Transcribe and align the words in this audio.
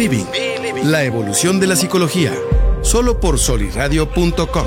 Living, 0.00 0.24
la 0.84 1.04
evolución 1.04 1.60
de 1.60 1.66
la 1.66 1.76
psicología, 1.76 2.34
solo 2.80 3.20
por 3.20 3.38
soliradio.com. 3.38 4.66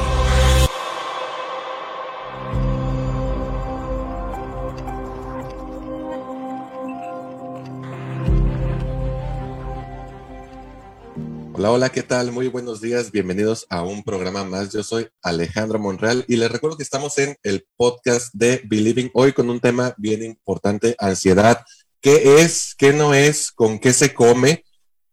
Hola, 11.53 11.71
hola, 11.71 11.89
¿qué 11.89 12.03
tal? 12.03 12.31
Muy 12.31 12.47
buenos 12.47 12.79
días, 12.79 13.11
bienvenidos 13.11 13.65
a 13.71 13.81
un 13.81 14.03
programa 14.03 14.43
más. 14.43 14.71
Yo 14.71 14.83
soy 14.83 15.07
Alejandro 15.23 15.79
Monreal 15.79 16.25
y 16.27 16.35
les 16.35 16.51
recuerdo 16.51 16.77
que 16.77 16.83
estamos 16.83 17.17
en 17.17 17.35
el 17.41 17.65
podcast 17.75 18.31
de 18.35 18.61
Believing 18.65 19.09
hoy 19.15 19.33
con 19.33 19.49
un 19.49 19.59
tema 19.59 19.95
bien 19.97 20.21
importante, 20.21 20.95
ansiedad. 20.99 21.65
¿Qué 22.01 22.39
es? 22.39 22.75
¿Qué 22.77 22.93
no 22.93 23.15
es? 23.15 23.51
¿Con 23.51 23.79
qué 23.79 23.93
se 23.93 24.13
come? 24.13 24.63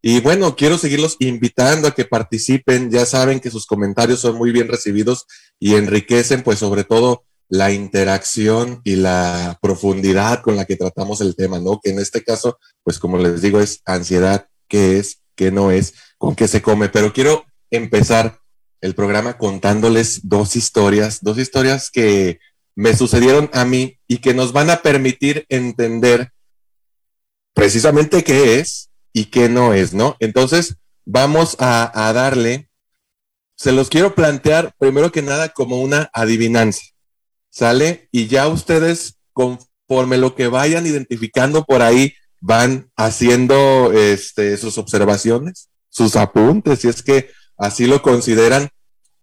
Y 0.03 0.21
bueno, 0.21 0.57
quiero 0.57 0.79
seguirlos 0.79 1.17
invitando 1.19 1.89
a 1.89 1.95
que 1.95 2.05
participen. 2.05 2.91
Ya 2.91 3.05
saben 3.05 3.41
que 3.41 3.51
sus 3.51 3.67
comentarios 3.67 4.21
son 4.21 4.37
muy 4.37 4.51
bien 4.51 4.69
recibidos 4.69 5.27
y 5.59 5.75
enriquecen, 5.75 6.43
pues 6.43 6.59
sobre 6.59 6.85
todo 6.85 7.25
la 7.49 7.73
interacción 7.73 8.81
y 8.85 8.97
la 8.97 9.59
profundidad 9.61 10.41
con 10.41 10.57
la 10.57 10.65
que 10.65 10.77
tratamos 10.77 11.21
el 11.21 11.37
tema, 11.37 11.59
¿no? 11.59 11.81
Que 11.83 11.91
en 11.91 11.99
este 11.99 12.23
caso, 12.23 12.59
pues 12.85 12.99
como 12.99 13.19
les 13.19 13.43
digo, 13.43 13.61
es 13.61 13.83
ansiedad, 13.85 14.47
qué 14.69 14.99
es, 14.99 15.21
qué 15.35 15.51
no 15.51 15.71
es, 15.71 15.95
con 16.17 16.35
qué 16.35 16.49
se 16.49 16.63
come. 16.63 16.89
Pero 16.89 17.13
quiero 17.13 17.45
empezar 17.71 18.39
el 18.81 18.95
programa 18.95 19.37
contándoles 19.37 20.21
dos 20.23 20.57
historias, 20.57 21.19
dos 21.23 21.39
historias 21.39 21.91
que 21.91 22.39
me 22.75 22.97
sucedieron 22.97 23.51
a 23.53 23.65
mí 23.65 23.99
y 24.07 24.19
que 24.19 24.33
nos 24.33 24.53
van 24.53 24.71
a 24.71 24.81
permitir 24.81 25.45
entender 25.49 26.33
precisamente 27.53 28.25
qué 28.25 28.61
es 28.61 28.90
y 29.13 29.27
qué 29.27 29.49
no 29.49 29.75
es, 29.75 29.95
¿no? 29.95 30.17
Entonces, 30.21 30.77
vamos 31.05 31.57
a, 31.59 32.13
darle, 32.13 32.69
se 33.57 33.73
los 33.73 33.89
quiero 33.89 34.15
plantear 34.15 34.75
primero 34.79 35.13
que 35.13 35.23
nada 35.23 35.51
como 35.51 35.81
una 35.81 36.11
adivinanza, 36.13 36.83
¿sale? 37.51 38.09
Y 38.13 38.29
ya 38.29 38.49
ustedes, 38.49 39.19
conforme 39.33 40.19
lo 40.19 40.35
que 40.35 40.49
vayan 40.49 40.87
identificando 40.87 41.65
por 41.65 41.83
ahí, 41.83 42.15
van 42.41 42.91
haciendo 42.97 43.93
este, 43.93 44.57
sus 44.57 44.79
observaciones, 44.79 45.69
sus 45.89 46.17
apuntes, 46.17 46.81
si 46.81 46.89
es 46.89 47.03
que 47.03 47.31
así 47.57 47.87
lo 47.87 48.03
consideran. 48.03 48.69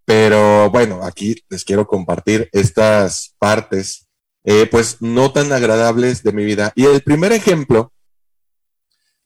Pero 0.06 0.70
bueno, 0.70 1.04
aquí 1.04 1.44
les 1.50 1.66
quiero 1.66 1.86
compartir 1.86 2.50
estas 2.54 3.36
partes, 3.40 4.08
eh, 4.46 4.66
pues 4.70 4.98
no 5.02 5.32
tan 5.34 5.52
agradables 5.52 6.24
de 6.24 6.32
mi 6.32 6.46
vida. 6.46 6.72
Y 6.76 6.86
el 6.86 7.02
primer 7.02 7.34
ejemplo 7.34 7.92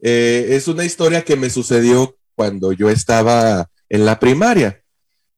eh, 0.02 0.48
es 0.50 0.68
una 0.68 0.86
historia 0.86 1.24
que 1.24 1.36
me 1.36 1.50
sucedió 1.50 2.18
cuando 2.36 2.72
yo 2.72 2.90
estaba 2.90 3.70
en 3.90 4.06
la 4.06 4.20
primaria. 4.20 4.84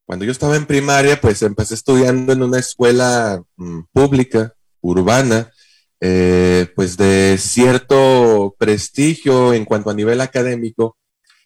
Cuando 0.05 0.25
yo 0.25 0.31
estaba 0.31 0.55
en 0.55 0.66
primaria, 0.66 1.20
pues 1.20 1.42
empecé 1.42 1.73
estudiando 1.73 2.33
en 2.33 2.44
una 2.44 2.59
escuela 2.59 3.44
mm, 3.58 3.81
pública, 3.92 4.53
urbana, 4.81 5.52
eh, 6.02 6.67
pues 6.75 6.97
de 6.97 7.38
cierto 7.39 8.55
prestigio 8.58 9.53
en 9.53 9.66
cuanto 9.66 9.89
a 9.89 9.94
nivel 9.94 10.22
académico, 10.22 10.98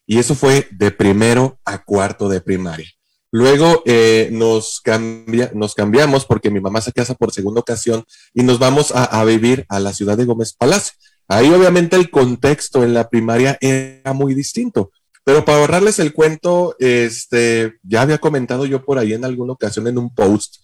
y 0.06 0.20
eso 0.20 0.36
fue 0.36 0.68
de 0.72 0.92
primero 0.92 1.60
a 1.66 1.84
cuarto 1.84 2.30
de 2.30 2.42
primaria. 2.42 2.88
Luego 3.32 3.84
eh, 3.86 4.30
nos, 4.32 4.80
cambia, 4.82 5.52
nos 5.54 5.76
cambiamos 5.76 6.26
porque 6.26 6.50
mi 6.50 6.60
mamá 6.60 6.82
se 6.82 6.94
casa 6.94 7.14
por 7.14 7.32
segunda 7.32 7.62
ocasión 7.62 8.06
y 8.34 8.42
nos 8.42 8.58
vamos 8.58 8.92
a, 8.92 9.04
a 9.04 9.24
vivir 9.26 9.66
a 9.70 9.80
la 9.80 9.94
ciudad 9.94 10.18
de 10.18 10.26
Gómez 10.26 10.54
Palacio. 10.54 10.97
Ahí 11.28 11.50
obviamente 11.52 11.96
el 11.96 12.10
contexto 12.10 12.84
en 12.84 12.94
la 12.94 13.10
primaria 13.10 13.58
era 13.60 14.14
muy 14.14 14.34
distinto. 14.34 14.92
Pero 15.24 15.44
para 15.44 15.60
ahorrarles 15.60 16.00
el 16.00 16.14
cuento, 16.14 16.76
este, 16.80 17.74
ya 17.84 18.02
había 18.02 18.18
comentado 18.18 18.66
yo 18.66 18.86
por 18.86 18.98
ahí 18.98 19.14
en 19.14 19.26
alguna 19.26 19.54
ocasión 19.54 19.88
en 19.88 19.98
un 19.98 20.14
post 20.16 20.58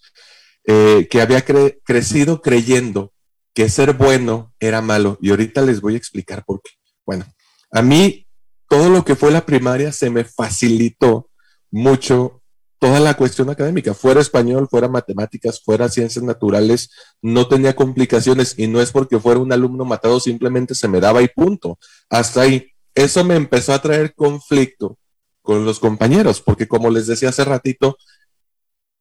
eh, 0.66 1.06
que 1.10 1.20
había 1.20 1.44
crecido 1.84 2.40
creyendo 2.40 3.12
que 3.52 3.68
ser 3.68 3.92
bueno 3.92 4.54
era 4.58 4.80
malo. 4.80 5.18
Y 5.20 5.30
ahorita 5.30 5.60
les 5.60 5.82
voy 5.82 5.94
a 5.94 5.98
explicar 5.98 6.44
por 6.46 6.62
qué. 6.62 6.70
Bueno, 7.04 7.26
a 7.70 7.82
mí 7.82 8.26
todo 8.68 8.88
lo 8.88 9.04
que 9.04 9.16
fue 9.16 9.30
la 9.30 9.44
primaria 9.44 9.92
se 9.92 10.08
me 10.08 10.24
facilitó 10.24 11.28
mucho 11.70 12.42
toda 12.84 13.00
la 13.00 13.14
cuestión 13.14 13.48
académica, 13.48 13.94
fuera 13.94 14.20
español, 14.20 14.68
fuera 14.70 14.88
matemáticas, 14.88 15.58
fuera 15.58 15.88
ciencias 15.88 16.22
naturales, 16.22 16.90
no 17.22 17.48
tenía 17.48 17.74
complicaciones 17.74 18.58
y 18.58 18.66
no 18.66 18.78
es 18.78 18.92
porque 18.92 19.18
fuera 19.18 19.40
un 19.40 19.50
alumno 19.54 19.86
matado, 19.86 20.20
simplemente 20.20 20.74
se 20.74 20.86
me 20.86 21.00
daba 21.00 21.22
y 21.22 21.28
punto. 21.28 21.78
Hasta 22.10 22.42
ahí. 22.42 22.66
Eso 22.94 23.24
me 23.24 23.36
empezó 23.36 23.72
a 23.72 23.80
traer 23.80 24.12
conflicto 24.14 24.98
con 25.40 25.64
los 25.64 25.80
compañeros, 25.80 26.42
porque 26.42 26.68
como 26.68 26.90
les 26.90 27.06
decía 27.06 27.30
hace 27.30 27.42
ratito, 27.46 27.96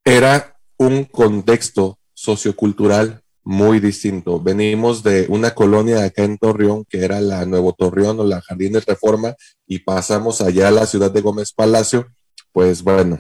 era 0.06 0.58
un 0.78 1.04
contexto 1.04 2.00
sociocultural 2.14 3.22
muy 3.44 3.82
distinto. 3.82 4.40
Venimos 4.40 5.04
de 5.04 5.26
una 5.28 5.54
colonia 5.54 6.06
acá 6.06 6.24
en 6.24 6.38
Torreón, 6.38 6.86
que 6.86 7.04
era 7.04 7.20
la 7.20 7.46
Nuevo 7.46 7.74
Torreón 7.74 8.18
o 8.22 8.24
la 8.24 8.40
Jardín 8.40 8.72
de 8.72 8.80
Reforma, 8.80 9.36
y 9.68 9.80
pasamos 9.80 10.40
allá 10.40 10.70
a 10.70 10.72
la 10.72 10.86
ciudad 10.86 11.12
de 11.12 11.20
Gómez 11.20 11.52
Palacio. 11.52 12.08
Pues 12.54 12.82
bueno, 12.82 13.18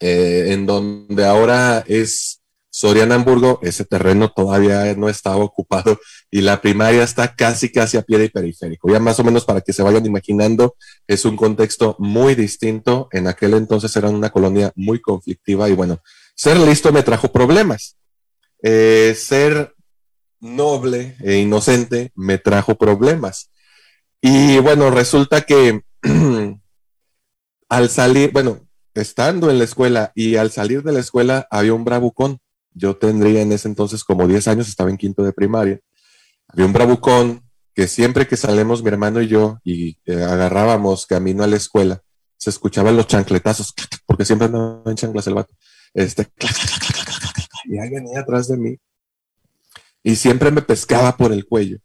eh, 0.00 0.46
en 0.48 0.66
donde 0.66 1.24
ahora 1.24 1.84
es 1.86 2.40
Soriana 2.70 3.16
Hamburgo, 3.16 3.58
ese 3.62 3.84
terreno 3.84 4.32
todavía 4.32 4.94
no 4.94 5.08
estaba 5.08 5.36
ocupado 5.36 5.98
y 6.30 6.40
la 6.40 6.62
primaria 6.62 7.02
está 7.02 7.34
casi, 7.34 7.70
casi 7.70 7.96
a 7.96 8.02
pie 8.02 8.18
de 8.18 8.30
periférico. 8.30 8.90
Ya 8.90 9.00
más 9.00 9.18
o 9.18 9.24
menos 9.24 9.44
para 9.44 9.60
que 9.60 9.72
se 9.72 9.82
vayan 9.82 10.06
imaginando, 10.06 10.76
es 11.06 11.24
un 11.24 11.36
contexto 11.36 11.96
muy 11.98 12.34
distinto. 12.34 13.08
En 13.10 13.26
aquel 13.26 13.54
entonces 13.54 13.94
era 13.96 14.08
una 14.08 14.30
colonia 14.30 14.72
muy 14.76 15.00
conflictiva 15.00 15.68
y 15.68 15.74
bueno, 15.74 16.00
ser 16.34 16.56
listo 16.58 16.92
me 16.92 17.02
trajo 17.02 17.32
problemas. 17.32 17.96
Eh, 18.62 19.14
ser 19.16 19.74
noble 20.38 21.16
e 21.20 21.38
inocente 21.38 22.12
me 22.14 22.38
trajo 22.38 22.76
problemas. 22.76 23.50
Y 24.22 24.58
bueno, 24.58 24.90
resulta 24.90 25.42
que 25.42 25.82
al 27.68 27.90
salir, 27.90 28.30
bueno, 28.32 28.69
estando 28.94 29.50
en 29.50 29.58
la 29.58 29.64
escuela 29.64 30.12
y 30.14 30.36
al 30.36 30.50
salir 30.50 30.82
de 30.82 30.92
la 30.92 31.00
escuela 31.00 31.46
había 31.50 31.74
un 31.74 31.84
bravucón. 31.84 32.38
Yo 32.72 32.96
tendría 32.96 33.42
en 33.42 33.52
ese 33.52 33.68
entonces 33.68 34.04
como 34.04 34.28
10 34.28 34.48
años, 34.48 34.68
estaba 34.68 34.90
en 34.90 34.96
quinto 34.96 35.22
de 35.22 35.32
primaria. 35.32 35.80
Había 36.48 36.66
un 36.66 36.72
bravucón 36.72 37.42
que 37.74 37.88
siempre 37.88 38.26
que 38.26 38.36
salemos 38.36 38.82
mi 38.82 38.88
hermano 38.88 39.20
y 39.22 39.28
yo 39.28 39.58
y 39.64 39.98
eh, 40.06 40.22
agarrábamos 40.22 41.06
camino 41.06 41.42
a 41.42 41.46
la 41.46 41.56
escuela, 41.56 42.02
se 42.36 42.50
escuchaban 42.50 42.96
los 42.96 43.06
chancletazos, 43.06 43.74
porque 44.06 44.24
siempre 44.24 44.46
andaba 44.46 44.82
en 44.86 44.96
chanclas 44.96 45.26
el 45.26 45.34
vato. 45.34 45.54
Este, 45.94 46.28
y 47.64 47.78
ahí 47.78 47.90
venía 47.90 48.20
atrás 48.20 48.48
de 48.48 48.56
mí 48.56 48.76
y 50.02 50.16
siempre 50.16 50.50
me 50.50 50.62
pescaba 50.62 51.16
por 51.16 51.32
el 51.32 51.46
cuello. 51.46 51.78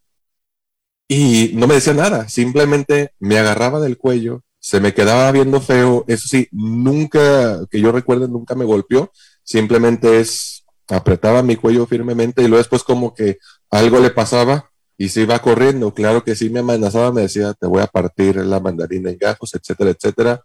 Y 1.07 1.51
no 1.53 1.67
me 1.67 1.75
decía 1.75 1.93
nada, 1.93 2.27
simplemente 2.29 3.11
me 3.19 3.37
agarraba 3.37 3.79
del 3.79 3.97
cuello 3.97 4.43
se 4.65 4.79
me 4.79 4.95
quedaba 4.95 5.31
viendo 5.31 5.61
feo. 5.61 6.05
Eso 6.07 6.27
sí, 6.27 6.47
nunca, 6.51 7.67
que 7.69 7.79
yo 7.79 7.91
recuerde, 7.91 8.27
nunca 8.27 8.55
me 8.55 8.65
golpeó. 8.65 9.11
Simplemente 9.43 10.19
es, 10.19 10.65
apretaba 10.87 11.43
mi 11.43 11.55
cuello 11.55 11.85
firmemente 11.85 12.41
y 12.41 12.47
luego 12.47 12.57
después 12.57 12.81
como 12.81 13.13
que 13.13 13.37
algo 13.69 13.99
le 13.99 14.09
pasaba 14.09 14.71
y 14.97 15.09
se 15.09 15.21
iba 15.21 15.37
corriendo. 15.37 15.93
Claro 15.93 16.23
que 16.23 16.35
sí 16.35 16.49
me 16.49 16.61
amenazaba, 16.61 17.11
me 17.11 17.21
decía, 17.21 17.53
te 17.53 17.67
voy 17.67 17.83
a 17.83 17.85
partir 17.85 18.37
la 18.37 18.59
mandarina 18.59 19.11
en 19.11 19.19
gajos, 19.19 19.53
etcétera, 19.53 19.91
etcétera. 19.91 20.41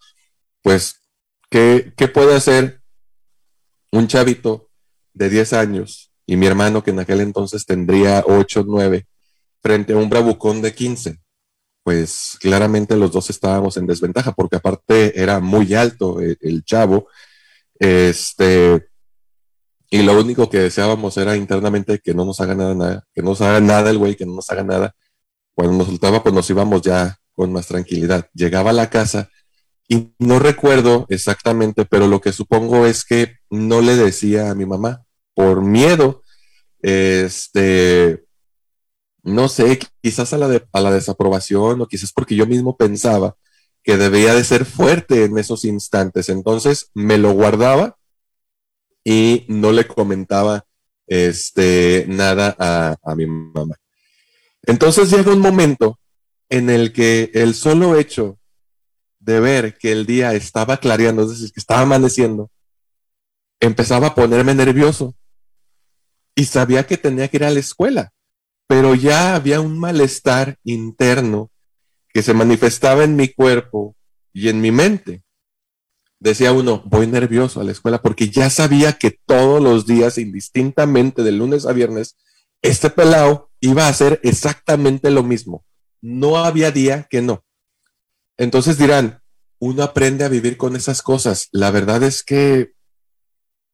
Pues, 0.60 1.00
¿qué, 1.48 1.94
qué 1.96 2.06
puede 2.06 2.34
hacer 2.34 2.82
un 3.90 4.06
chavito 4.06 4.68
de 5.14 5.30
10 5.30 5.54
años 5.54 6.12
y 6.26 6.36
mi 6.36 6.44
hermano 6.44 6.84
que 6.84 6.90
en 6.90 7.00
aquel 7.00 7.22
entonces 7.22 7.64
tendría 7.64 8.22
8, 8.26 8.64
9 8.66 9.06
frente 9.62 9.94
a 9.94 9.96
un 9.96 10.10
bravucón 10.10 10.60
de 10.60 10.74
15? 10.74 11.19
Pues 11.82 12.36
claramente 12.40 12.96
los 12.96 13.12
dos 13.12 13.30
estábamos 13.30 13.76
en 13.76 13.86
desventaja, 13.86 14.32
porque 14.32 14.56
aparte 14.56 15.20
era 15.20 15.40
muy 15.40 15.74
alto 15.74 16.20
el, 16.20 16.38
el, 16.40 16.64
chavo, 16.64 17.08
este, 17.78 18.88
y 19.90 20.02
lo 20.02 20.18
único 20.20 20.48
que 20.48 20.58
deseábamos 20.58 21.16
era 21.16 21.36
internamente 21.36 21.98
que 21.98 22.14
no 22.14 22.24
nos 22.24 22.40
haga 22.40 22.54
nada, 22.54 22.74
nada 22.74 23.06
que 23.12 23.22
no 23.22 23.30
nos 23.30 23.40
haga 23.40 23.60
nada 23.60 23.90
el 23.90 23.98
güey, 23.98 24.14
que 24.14 24.24
no 24.24 24.34
nos 24.34 24.48
haga 24.50 24.62
nada. 24.62 24.94
Cuando 25.52 25.76
nos 25.76 25.88
soltaba, 25.88 26.22
pues 26.22 26.34
nos 26.34 26.48
íbamos 26.48 26.80
ya 26.82 27.18
con 27.34 27.52
más 27.52 27.66
tranquilidad. 27.66 28.28
Llegaba 28.32 28.70
a 28.70 28.74
la 28.74 28.88
casa 28.88 29.30
y 29.88 30.14
no 30.20 30.38
recuerdo 30.38 31.06
exactamente, 31.08 31.84
pero 31.84 32.06
lo 32.06 32.20
que 32.20 32.32
supongo 32.32 32.86
es 32.86 33.04
que 33.04 33.38
no 33.50 33.80
le 33.80 33.96
decía 33.96 34.50
a 34.50 34.54
mi 34.54 34.64
mamá 34.64 35.02
por 35.34 35.62
miedo, 35.62 36.22
este, 36.80 38.24
no 39.22 39.48
sé, 39.48 39.78
quizás 40.02 40.32
a 40.32 40.38
la, 40.38 40.48
desaprobación 40.90 41.80
o 41.80 41.86
quizás 41.86 42.12
porque 42.12 42.36
yo 42.36 42.46
mismo 42.46 42.76
pensaba 42.76 43.36
que 43.82 43.96
debía 43.96 44.34
de 44.34 44.44
ser 44.44 44.64
fuerte 44.64 45.24
en 45.24 45.38
esos 45.38 45.64
instantes. 45.64 46.28
Entonces 46.28 46.90
me 46.94 47.18
lo 47.18 47.32
guardaba 47.32 47.96
y 49.04 49.44
no 49.48 49.72
le 49.72 49.86
comentaba 49.86 50.66
este, 51.06 52.04
nada 52.08 52.54
a, 52.58 52.96
a 53.02 53.14
mi 53.14 53.26
mamá. 53.26 53.76
Entonces 54.62 55.10
llega 55.10 55.32
un 55.32 55.40
momento 55.40 55.98
en 56.48 56.68
el 56.68 56.92
que 56.92 57.30
el 57.34 57.54
solo 57.54 57.96
hecho 57.96 58.38
de 59.20 59.38
ver 59.38 59.78
que 59.78 59.92
el 59.92 60.06
día 60.06 60.34
estaba 60.34 60.78
clareando, 60.78 61.22
es 61.22 61.30
decir, 61.30 61.52
que 61.52 61.60
estaba 61.60 61.82
amaneciendo, 61.82 62.50
empezaba 63.60 64.08
a 64.08 64.14
ponerme 64.14 64.54
nervioso 64.54 65.14
y 66.34 66.46
sabía 66.46 66.86
que 66.86 66.96
tenía 66.96 67.28
que 67.28 67.36
ir 67.36 67.44
a 67.44 67.50
la 67.50 67.60
escuela, 67.60 68.12
pero 68.70 68.94
ya 68.94 69.34
había 69.34 69.60
un 69.60 69.80
malestar 69.80 70.60
interno 70.62 71.50
que 72.14 72.22
se 72.22 72.34
manifestaba 72.34 73.02
en 73.02 73.16
mi 73.16 73.26
cuerpo 73.26 73.96
y 74.32 74.48
en 74.48 74.60
mi 74.60 74.70
mente. 74.70 75.24
Decía 76.20 76.52
uno, 76.52 76.80
voy 76.86 77.08
nervioso 77.08 77.60
a 77.60 77.64
la 77.64 77.72
escuela 77.72 78.00
porque 78.00 78.30
ya 78.30 78.48
sabía 78.48 78.92
que 78.92 79.18
todos 79.26 79.60
los 79.60 79.86
días, 79.86 80.18
indistintamente 80.18 81.24
de 81.24 81.32
lunes 81.32 81.66
a 81.66 81.72
viernes, 81.72 82.16
este 82.62 82.90
pelado 82.90 83.50
iba 83.58 83.86
a 83.86 83.88
hacer 83.88 84.20
exactamente 84.22 85.10
lo 85.10 85.24
mismo. 85.24 85.64
No 86.00 86.36
había 86.36 86.70
día 86.70 87.08
que 87.10 87.22
no. 87.22 87.44
Entonces 88.36 88.78
dirán, 88.78 89.20
uno 89.58 89.82
aprende 89.82 90.24
a 90.24 90.28
vivir 90.28 90.56
con 90.56 90.76
esas 90.76 91.02
cosas. 91.02 91.48
La 91.50 91.72
verdad 91.72 92.04
es 92.04 92.22
que, 92.22 92.74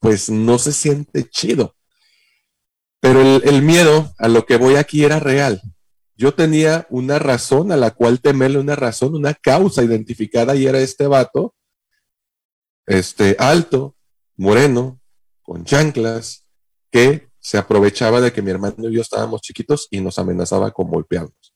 pues 0.01 0.31
no 0.31 0.59
se 0.59 0.73
siente 0.73 1.29
chido. 1.29 1.76
Pero 3.07 3.21
el, 3.21 3.63
miedo 3.63 4.13
a 4.19 4.27
lo 4.27 4.47
que 4.47 4.57
voy 4.57 4.75
aquí 4.75 5.05
era 5.05 5.21
real. 5.21 5.63
Yo 6.17 6.35
tenía 6.35 6.89
una 6.91 7.21
razón 7.21 7.71
a 7.71 7.77
la 7.77 7.93
cual 7.93 8.21
temerle, 8.21 8.59
una 8.59 8.75
razón, 8.75 9.15
una 9.15 9.33
causa 9.33 9.85
identificada 9.85 10.57
y 10.57 10.67
era 10.67 10.81
este 10.81 11.07
vato, 11.07 11.55
este 12.85 13.37
alto, 13.39 13.95
moreno, 14.35 15.01
con 15.43 15.65
chanclas, 15.65 16.49
que 16.91 17.29
se 17.39 17.59
aprovechaba 17.59 18.21
de 18.21 18.33
que 18.33 18.43
mi 18.43 18.51
hermano 18.51 18.89
y 18.89 18.97
yo 18.97 19.03
estábamos 19.03 19.41
chiquitos 19.41 19.87
y 19.93 20.01
nos 20.01 20.19
amenazaba 20.19 20.73
con 20.73 20.89
golpearnos. 20.89 21.55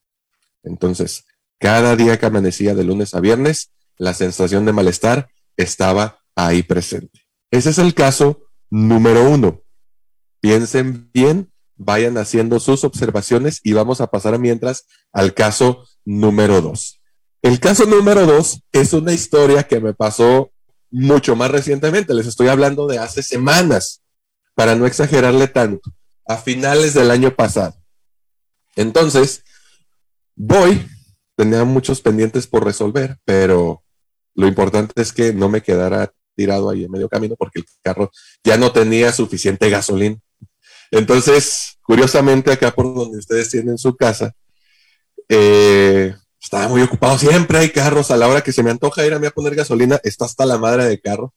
Entonces, 0.63 1.25
cada 1.59 1.97
día 1.97 2.17
que 2.17 2.27
amanecía 2.27 2.77
de 2.77 2.85
lunes 2.85 3.13
a 3.13 3.19
viernes, 3.19 3.73
la 3.99 4.15
sensación 4.15 4.67
de 4.67 4.73
malestar 4.73 5.31
estaba 5.57 6.21
ahí 6.37 6.63
presente. 6.63 7.27
Ese 7.51 7.71
es 7.71 7.79
el 7.79 7.93
caso 7.93 8.39
número 8.71 9.29
uno. 9.29 9.60
Piensen 10.41 11.11
bien, 11.13 11.53
vayan 11.77 12.19
haciendo 12.19 12.61
sus 12.61 12.85
observaciones 12.85 13.61
y 13.63 13.73
vamos 13.73 14.01
a 14.01 14.09
pasar 14.09 14.39
mientras 14.39 14.87
al 15.13 15.35
caso 15.35 15.87
número 16.05 16.61
dos. 16.61 17.01
El 17.43 17.59
caso 17.61 17.87
número 17.87 18.27
dos 18.27 18.63
es 18.73 18.93
una 18.93 19.13
historia 19.13 19.63
que 19.63 19.81
me 19.81 19.95
pasó 19.95 20.51
mucho 20.91 21.37
más 21.37 21.51
recientemente. 21.51 22.15
Les 22.15 22.27
estoy 22.27 22.49
hablando 22.49 22.87
de 22.87 22.99
hace 22.99 23.23
semanas, 23.23 24.03
para 24.55 24.75
no 24.75 24.87
exagerarle 24.87 25.49
tanto, 25.49 25.91
a 26.27 26.37
finales 26.37 26.93
del 26.93 27.11
año 27.11 27.35
pasado. 27.35 27.77
Entonces, 28.77 29.43
voy 30.37 30.87
tenía 31.41 31.65
muchos 31.65 32.03
pendientes 32.03 32.47
por 32.47 32.67
resolver, 32.67 33.17
pero 33.25 33.83
lo 34.35 34.47
importante 34.47 35.01
es 35.01 35.11
que 35.11 35.33
no 35.33 35.49
me 35.49 35.63
quedara 35.63 36.13
tirado 36.37 36.69
ahí 36.69 36.85
en 36.85 36.91
medio 36.91 37.09
camino 37.09 37.35
porque 37.35 37.61
el 37.61 37.67
carro 37.83 38.11
ya 38.45 38.59
no 38.59 38.73
tenía 38.73 39.11
suficiente 39.11 39.71
gasolina. 39.71 40.19
Entonces, 40.91 41.79
curiosamente, 41.83 42.53
acá 42.53 42.73
por 42.73 42.95
donde 42.95 43.19
ustedes 43.19 43.51
tienen 43.51 43.79
su 43.79 43.97
casa, 43.97 44.33
eh, 45.29 46.15
estaba 46.41 46.69
muy 46.69 46.83
ocupado. 46.83 47.19
Siempre 47.19 47.59
hay 47.59 47.71
carros 47.71 48.11
a 48.11 48.17
la 48.17 48.29
hora 48.29 48.43
que 48.43 48.53
se 48.53 48.63
me 48.63 48.71
antoja 48.71 49.07
ir 49.07 49.15
a 49.15 49.19
mí 49.19 49.27
a 49.27 49.31
poner 49.31 49.55
gasolina, 49.55 50.01
está 50.03 50.25
hasta 50.25 50.47
la 50.47 50.59
madre 50.59 50.85
de 50.87 51.01
carro. 51.01 51.35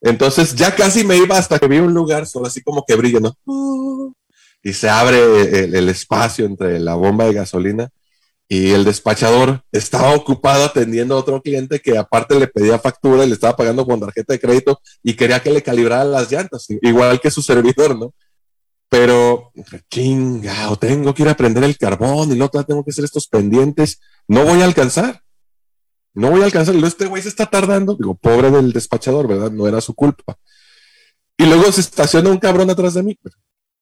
Entonces, 0.00 0.54
ya 0.54 0.74
casi 0.74 1.04
me 1.04 1.16
iba 1.16 1.36
hasta 1.36 1.58
que 1.58 1.66
vi 1.66 1.78
un 1.78 1.92
lugar 1.92 2.26
solo 2.26 2.46
así 2.46 2.62
como 2.62 2.84
que 2.86 2.94
brilla, 2.94 3.20
¿no? 3.20 4.14
Y 4.62 4.72
se 4.72 4.88
abre 4.88 5.64
el 5.64 5.88
espacio 5.88 6.46
entre 6.46 6.78
la 6.78 6.94
bomba 6.94 7.26
de 7.26 7.34
gasolina 7.34 7.90
y 8.48 8.70
el 8.70 8.84
despachador 8.84 9.62
estaba 9.70 10.14
ocupado 10.14 10.64
atendiendo 10.64 11.14
a 11.14 11.18
otro 11.18 11.42
cliente 11.42 11.80
que 11.80 11.98
aparte 11.98 12.38
le 12.38 12.46
pedía 12.46 12.78
factura 12.78 13.24
y 13.24 13.28
le 13.28 13.34
estaba 13.34 13.56
pagando 13.56 13.84
con 13.84 14.00
tarjeta 14.00 14.32
de 14.32 14.40
crédito 14.40 14.80
y 15.02 15.14
quería 15.14 15.40
que 15.40 15.50
le 15.50 15.62
calibrara 15.62 16.04
las 16.04 16.32
llantas, 16.32 16.66
igual 16.80 17.20
que 17.20 17.30
su 17.30 17.42
servidor, 17.42 17.98
¿no? 17.98 18.14
Pero, 18.88 19.52
chinga, 19.90 20.70
o 20.70 20.78
tengo 20.78 21.14
que 21.14 21.22
ir 21.22 21.28
a 21.28 21.36
prender 21.36 21.64
el 21.64 21.76
carbón 21.76 22.32
y 22.32 22.36
luego 22.36 22.64
tengo 22.64 22.84
que 22.84 22.90
hacer 22.90 23.04
estos 23.04 23.28
pendientes, 23.28 24.00
no 24.26 24.44
voy 24.44 24.62
a 24.62 24.64
alcanzar. 24.64 25.22
No 26.14 26.30
voy 26.30 26.42
a 26.42 26.46
alcanzar. 26.46 26.74
Y 26.74 26.78
luego 26.78 26.88
este 26.88 27.06
güey 27.06 27.22
se 27.22 27.28
está 27.28 27.46
tardando. 27.46 27.94
Digo, 27.94 28.14
pobre 28.14 28.50
del 28.50 28.72
despachador, 28.72 29.28
¿verdad? 29.28 29.50
No 29.50 29.68
era 29.68 29.80
su 29.80 29.94
culpa. 29.94 30.36
Y 31.36 31.44
luego 31.44 31.70
se 31.70 31.82
estaciona 31.82 32.30
un 32.30 32.38
cabrón 32.38 32.70
atrás 32.70 32.94
de 32.94 33.02
mí. 33.02 33.18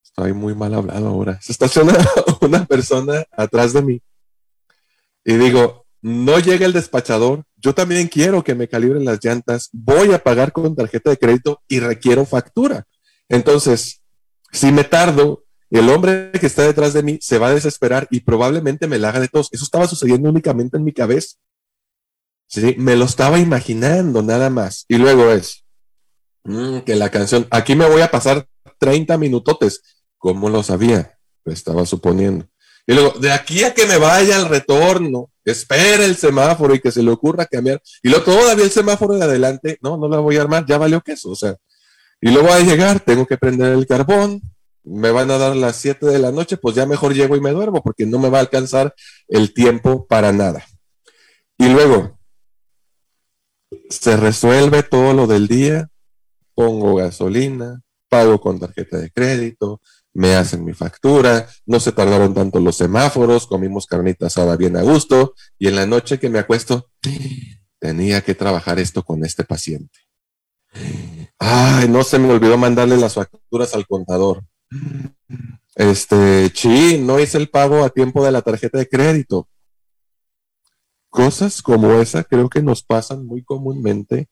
Estoy 0.05 0.32
muy 0.32 0.55
mal 0.55 0.75
hablado 0.75 1.08
ahora. 1.08 1.41
Se 1.41 1.53
estaciona 1.53 1.97
una 2.41 2.67
persona 2.67 3.25
atrás 3.32 3.73
de 3.73 3.82
mí 3.82 4.03
y 5.26 5.35
digo, 5.35 5.87
no 6.03 6.38
llega 6.38 6.67
el 6.67 6.73
despachador, 6.73 7.43
yo 7.56 7.75
también 7.75 8.06
quiero 8.06 8.44
que 8.44 8.55
me 8.55 8.69
calibren 8.69 9.05
las 9.05 9.23
llantas, 9.23 9.69
voy 9.73 10.12
a 10.12 10.23
pagar 10.23 10.53
con 10.53 10.76
tarjeta 10.76 11.11
de 11.11 11.17
crédito 11.17 11.62
y 11.67 11.81
requiero 11.81 12.25
factura. 12.25 12.87
Entonces, 13.29 14.03
si 14.52 14.72
me 14.72 14.84
tardo, 14.84 15.44
el 15.70 15.88
hombre 15.88 16.31
que 16.32 16.46
está 16.46 16.62
detrás 16.62 16.93
de 16.93 17.02
mí 17.02 17.19
se 17.20 17.38
va 17.38 17.48
a 17.48 17.54
desesperar 17.54 18.06
y 18.10 18.20
probablemente 18.20 18.87
me 18.87 18.98
la 18.98 19.08
haga 19.08 19.20
de 19.20 19.28
tos. 19.28 19.48
Eso 19.52 19.64
estaba 19.64 19.88
sucediendo 19.88 20.28
únicamente 20.28 20.76
en 20.76 20.84
mi 20.84 20.93
cabeza. 20.93 21.37
Sí, 22.48 22.76
me 22.78 22.94
lo 22.94 23.04
estaba 23.04 23.38
imaginando 23.38 24.22
nada 24.22 24.50
más. 24.50 24.84
Y 24.88 24.98
luego 24.98 25.31
es 25.31 25.64
mm, 26.44 26.81
que 26.81 26.94
la 26.94 27.10
canción, 27.10 27.46
aquí 27.50 27.75
me 27.75 27.88
voy 27.88 28.02
a 28.02 28.10
pasar 28.10 28.48
30 28.78 29.19
minutotes. 29.19 29.82
¿Cómo 30.19 30.48
lo 30.48 30.62
sabía? 30.62 31.19
Lo 31.44 31.52
estaba 31.52 31.84
suponiendo. 31.84 32.48
Y 32.87 32.94
luego, 32.94 33.19
de 33.19 33.32
aquí 33.32 33.64
a 33.64 33.75
que 33.75 33.87
me 33.87 33.98
vaya 33.98 34.37
al 34.37 34.48
retorno, 34.48 35.32
espera 35.44 36.04
el 36.04 36.16
semáforo 36.16 36.75
y 36.75 36.81
que 36.81 36.93
se 36.93 37.02
le 37.02 37.10
ocurra 37.10 37.46
cambiar. 37.46 37.82
Y 38.02 38.08
luego 38.08 38.25
todavía 38.25 38.64
el 38.64 38.70
semáforo 38.70 39.14
de 39.14 39.25
adelante, 39.25 39.78
no, 39.82 39.96
no 39.96 40.08
la 40.08 40.19
voy 40.19 40.37
a 40.37 40.43
armar, 40.43 40.64
ya 40.66 40.78
valió 40.78 41.00
queso. 41.00 41.31
O 41.31 41.37
sea, 41.37 41.56
y 42.20 42.30
luego 42.30 42.52
a 42.52 42.60
llegar, 42.60 43.00
tengo 43.00 43.26
que 43.26 43.36
prender 43.36 43.72
el 43.72 43.86
carbón, 43.86 44.40
me 44.84 45.10
van 45.10 45.30
a 45.30 45.38
dar 45.38 45.56
las 45.56 45.76
7 45.76 46.06
de 46.06 46.18
la 46.18 46.30
noche, 46.30 46.56
pues 46.56 46.76
ya 46.76 46.86
mejor 46.86 47.12
llego 47.12 47.36
y 47.36 47.40
me 47.40 47.50
duermo 47.50 47.82
porque 47.82 48.06
no 48.06 48.18
me 48.18 48.30
va 48.30 48.38
a 48.38 48.42
alcanzar 48.42 48.94
el 49.28 49.52
tiempo 49.52 50.06
para 50.06 50.32
nada. 50.32 50.64
Y 51.58 51.68
luego, 51.68 52.18
se 53.90 54.16
resuelve 54.16 54.82
todo 54.82 55.12
lo 55.12 55.26
del 55.26 55.48
día, 55.48 55.88
pongo 56.54 56.94
gasolina, 56.94 57.82
pago 58.08 58.40
con 58.40 58.60
tarjeta 58.60 58.98
de 58.98 59.10
crédito, 59.10 59.80
me 60.14 60.34
hacen 60.34 60.64
mi 60.64 60.72
factura, 60.72 61.48
no 61.66 61.78
se 61.80 61.92
tardaron 61.92 62.32
tanto 62.32 62.60
los 62.60 62.76
semáforos, 62.76 63.46
comimos 63.46 63.86
carnita 63.86 64.26
asada 64.26 64.56
bien 64.56 64.76
a 64.76 64.82
gusto 64.82 65.34
y 65.58 65.69
en 65.69 65.76
la 65.76 65.86
noche 65.86 66.19
que 66.19 66.31
me 66.31 66.38
acuesto, 66.38 66.88
tenía 67.79 68.22
que 68.22 68.34
trabajar 68.34 68.79
esto 68.79 69.02
con 69.02 69.24
este 69.24 69.44
paciente. 69.44 69.98
Ay, 71.38 71.88
no 71.88 72.02
se 72.02 72.19
me 72.19 72.31
olvidó 72.31 72.56
mandarle 72.56 72.96
las 72.96 73.14
facturas 73.14 73.74
al 73.74 73.86
contador. 73.86 74.43
Este, 75.74 76.50
sí, 76.55 76.98
no 76.98 77.20
hice 77.20 77.38
el 77.38 77.48
pago 77.48 77.84
a 77.84 77.90
tiempo 77.90 78.24
de 78.24 78.32
la 78.32 78.43
tarjeta 78.43 78.78
de 78.78 78.88
crédito. 78.88 79.48
Cosas 81.10 81.62
como 81.62 81.93
esa 82.00 82.24
creo 82.24 82.48
que 82.48 82.62
nos 82.62 82.82
pasan 82.82 83.26
muy 83.26 83.43
comúnmente 83.43 84.28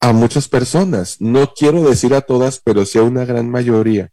a 0.00 0.12
muchas 0.12 0.48
personas. 0.48 1.20
No 1.20 1.52
quiero 1.54 1.82
decir 1.82 2.14
a 2.14 2.22
todas, 2.22 2.60
pero 2.60 2.84
sí 2.86 2.98
a 2.98 3.02
una 3.02 3.24
gran 3.24 3.50
mayoría 3.50 4.10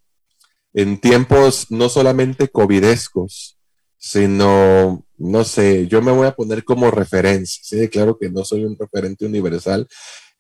en 0.74 1.00
tiempos 1.00 1.68
no 1.70 1.88
solamente 1.88 2.50
covidescos, 2.50 3.58
sino, 3.98 5.06
no 5.18 5.44
sé, 5.44 5.88
yo 5.88 6.02
me 6.02 6.12
voy 6.12 6.28
a 6.28 6.36
poner 6.36 6.64
como 6.64 6.92
referencia, 6.92 7.62
sí, 7.64 7.88
claro 7.90 8.18
que 8.18 8.30
no 8.30 8.44
soy 8.44 8.66
un 8.66 8.78
referente 8.78 9.26
universal, 9.26 9.88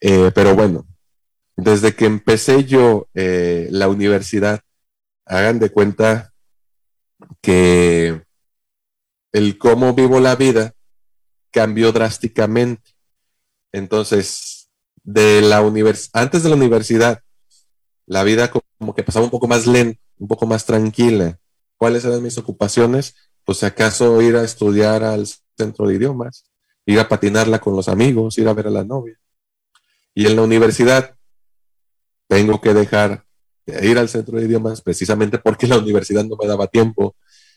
eh, 0.01 0.31
pero 0.33 0.55
bueno, 0.55 0.85
desde 1.55 1.95
que 1.95 2.05
empecé 2.05 2.65
yo 2.65 3.07
eh, 3.13 3.67
la 3.71 3.87
universidad, 3.87 4.61
hagan 5.25 5.59
de 5.59 5.69
cuenta 5.69 6.33
que 7.41 8.23
el 9.31 9.57
cómo 9.57 9.93
vivo 9.93 10.19
la 10.19 10.35
vida 10.35 10.73
cambió 11.51 11.91
drásticamente. 11.91 12.91
Entonces, 13.71 14.69
de 15.03 15.41
la 15.41 15.61
univers 15.61 16.09
antes 16.13 16.43
de 16.43 16.49
la 16.49 16.55
universidad, 16.55 17.21
la 18.05 18.23
vida 18.23 18.51
como 18.51 18.93
que 18.93 19.03
pasaba 19.03 19.25
un 19.25 19.31
poco 19.31 19.47
más 19.47 19.65
lenta 19.65 20.03
un 20.23 20.27
poco 20.27 20.47
más 20.47 20.65
tranquila. 20.65 21.39
¿Cuáles 21.77 22.05
eran 22.05 22.23
mis 22.23 22.37
ocupaciones? 22.37 23.15
Pues 23.43 23.63
acaso 23.63 24.21
ir 24.21 24.35
a 24.37 24.43
estudiar 24.43 25.03
al 25.03 25.27
centro 25.57 25.87
de 25.87 25.95
idiomas, 25.95 26.45
ir 26.85 26.99
a 26.99 27.09
patinarla 27.09 27.59
con 27.59 27.75
los 27.75 27.87
amigos, 27.89 28.37
ir 28.37 28.47
a 28.47 28.53
ver 28.53 28.67
a 28.67 28.71
la 28.71 28.83
novia. 28.83 29.19
Y 30.13 30.27
en 30.27 30.35
la 30.35 30.43
universidad 30.43 31.15
tengo 32.27 32.59
que 32.61 32.73
dejar 32.73 33.25
de 33.65 33.87
ir 33.87 33.97
al 33.97 34.09
centro 34.09 34.37
de 34.37 34.45
idiomas 34.45 34.81
precisamente 34.81 35.37
porque 35.37 35.67
la 35.67 35.77
universidad 35.77 36.23
no 36.25 36.35
me 36.39 36.47
daba 36.47 36.67
tiempo, 36.67 37.15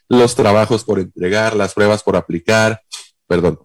los 0.09 0.35
trabajos 0.35 0.85
por 0.85 1.01
entregar, 1.01 1.57
las 1.57 1.75
pruebas 1.75 2.03
por 2.03 2.17
aplicar, 2.17 2.81
perdón, 3.27 3.59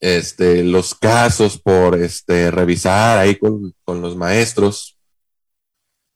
este, 0.00 0.62
los 0.64 0.94
casos 0.94 1.58
por 1.58 1.98
este, 1.98 2.50
revisar 2.50 3.18
ahí 3.18 3.36
con, 3.36 3.74
con 3.84 4.02
los 4.02 4.16
maestros. 4.16 4.98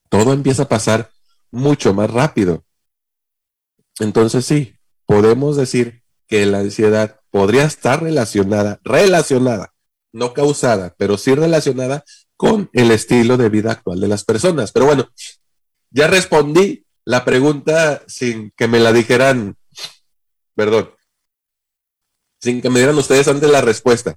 Todo 0.08 0.32
empieza 0.32 0.64
a 0.64 0.68
pasar 0.68 1.10
mucho 1.50 1.94
más 1.94 2.10
rápido. 2.10 2.64
Entonces 4.00 4.44
sí, 4.44 4.74
podemos 5.06 5.56
decir 5.56 6.02
que 6.26 6.44
la 6.46 6.58
ansiedad 6.58 7.20
podría 7.30 7.64
estar 7.64 8.02
relacionada, 8.02 8.80
relacionada, 8.84 9.72
no 10.12 10.34
causada, 10.34 10.94
pero 10.98 11.18
sí 11.18 11.34
relacionada 11.34 12.04
con 12.38 12.70
el 12.72 12.92
estilo 12.92 13.36
de 13.36 13.48
vida 13.48 13.72
actual 13.72 14.00
de 14.00 14.08
las 14.08 14.24
personas. 14.24 14.70
Pero 14.72 14.86
bueno, 14.86 15.10
ya 15.90 16.06
respondí 16.06 16.86
la 17.04 17.24
pregunta 17.24 18.02
sin 18.06 18.52
que 18.56 18.68
me 18.68 18.78
la 18.78 18.92
dijeran, 18.92 19.56
perdón, 20.54 20.90
sin 22.40 22.62
que 22.62 22.70
me 22.70 22.78
dieran 22.78 22.96
ustedes 22.96 23.26
antes 23.26 23.50
la 23.50 23.60
respuesta. 23.60 24.16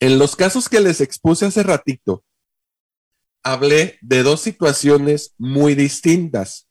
En 0.00 0.18
los 0.18 0.34
casos 0.34 0.70
que 0.70 0.80
les 0.80 1.02
expuse 1.02 1.44
hace 1.44 1.62
ratito, 1.62 2.24
hablé 3.42 3.98
de 4.00 4.22
dos 4.22 4.40
situaciones 4.40 5.34
muy 5.36 5.74
distintas. 5.74 6.68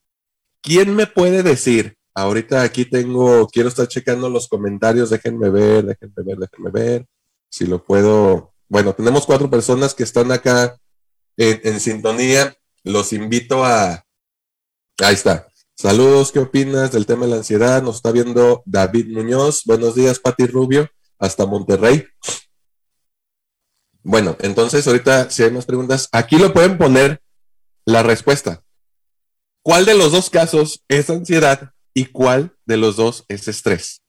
¿Quién 0.61 0.95
me 0.95 1.05
puede 1.05 1.43
decir? 1.43 1.95
Ahorita 2.15 2.63
aquí 2.63 2.85
tengo, 2.85 3.47
quiero 3.49 3.69
estar 3.69 3.87
checando 3.87 4.29
los 4.29 4.47
comentarios, 4.47 5.11
déjenme 5.11 5.51
ver, 5.51 5.85
déjenme 5.85 6.23
ver, 6.23 6.37
déjenme 6.37 6.71
ver, 6.71 7.05
si 7.49 7.67
lo 7.67 7.83
puedo. 7.83 8.54
Bueno, 8.67 8.93
tenemos 8.93 9.25
cuatro 9.25 9.50
personas 9.50 9.93
que 9.93 10.03
están 10.03 10.31
acá 10.31 10.77
en, 11.38 11.79
sintonía. 11.79 12.55
Los 12.84 13.13
invito 13.13 13.63
a... 13.63 14.05
Ahí 15.00 15.13
está. 15.13 15.48
Saludos, 15.75 16.31
¿qué 16.31 16.39
opinas 16.39 16.91
del 16.91 17.05
tema 17.05 17.25
de 17.25 17.31
la 17.31 17.38
ansiedad? 17.38 17.84
Nos 17.84 17.98
está 17.98 18.12
viendo 18.12 18.63
David 18.65 19.07
Muñoz. 19.10 19.63
Buenos 19.65 19.95
días, 19.95 20.19
Pati 20.19 20.48
Rubio, 20.48 20.89
hasta 21.19 21.45
Monterrey. 21.45 22.07
Bueno, 24.01 24.38
entonces 24.39 24.88
ahorita 24.88 25.29
si 25.29 25.43
hay 25.43 25.51
más 25.51 25.65
preguntas, 25.65 26.07
aquí 26.12 26.38
lo 26.38 26.53
pueden 26.53 26.77
poner 26.77 27.22
la 27.86 28.03
respuesta. 28.03 28.63
¿Cuál 29.62 29.86
de 29.86 29.95
los 29.95 30.12
dos 30.12 30.29
casos 30.29 30.84
es 30.88 31.10
ansiedad 31.10 31.72
y 31.93 32.05
cuál 32.05 32.55
de 32.65 32.77
los 32.77 32.95
dos 32.95 33.25
es 33.27 33.48
estrés? 33.48 34.01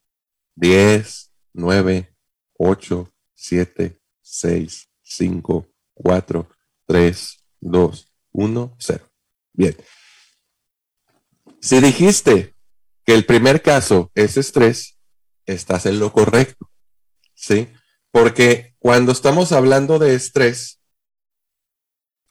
10, 0.54 1.32
9, 1.54 2.14
8, 2.58 3.12
7, 3.34 4.00
6, 4.26 4.90
5, 5.02 5.68
4, 5.94 6.48
3, 6.86 7.44
2, 7.60 8.12
1, 8.32 8.76
0. 8.78 9.10
Bien. 9.52 9.76
Si 11.60 11.80
dijiste 11.80 12.54
que 13.04 13.14
el 13.14 13.24
primer 13.24 13.62
caso 13.62 14.10
es 14.14 14.36
estrés, 14.36 14.98
estás 15.46 15.86
en 15.86 16.00
lo 16.00 16.12
correcto. 16.12 16.68
¿Sí? 17.34 17.68
Porque 18.10 18.74
cuando 18.78 19.12
estamos 19.12 19.52
hablando 19.52 20.00
de 20.00 20.14
estrés, 20.16 20.80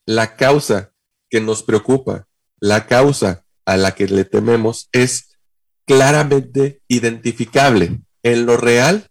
la 0.06 0.36
causa 0.36 0.94
que 1.30 1.40
nos 1.40 1.64
preocupa, 1.64 2.28
la 2.60 2.88
causa 2.88 3.46
a 3.66 3.78
la 3.78 3.96
que 3.96 4.08
le 4.08 4.26
tememos 4.26 4.90
es 4.92 5.38
claramente 5.86 6.82
identificable 6.90 8.02
en 8.22 8.46
lo 8.46 8.58
real 8.58 9.10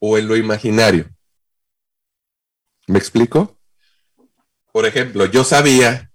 o 0.00 0.18
en 0.18 0.26
lo 0.26 0.36
imaginario. 0.36 1.08
¿Me 2.90 2.98
explico? 2.98 3.56
Por 4.72 4.86
ejemplo, 4.86 5.26
yo 5.26 5.44
sabía 5.44 6.10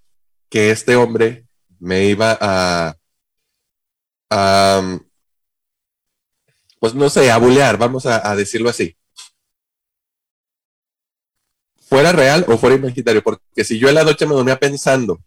que 0.49 0.71
este 0.71 0.95
hombre 0.95 1.45
me 1.79 2.05
iba 2.05 2.37
a, 2.39 2.95
pues 6.79 6.93
no 6.93 7.09
sé, 7.09 7.31
a 7.31 7.37
bulear, 7.37 7.77
vamos 7.77 8.05
a 8.05 8.35
decirlo 8.35 8.69
así 8.69 8.95
fuera 11.85 12.11
real 12.11 12.45
o 12.47 12.57
fuera 12.57 12.75
imaginario, 12.75 13.23
porque 13.23 13.63
si 13.63 13.77
yo 13.77 13.87
en 13.87 13.95
la 13.95 14.03
noche 14.03 14.25
me 14.25 14.33
dormía 14.33 14.59
pensando 14.59 15.21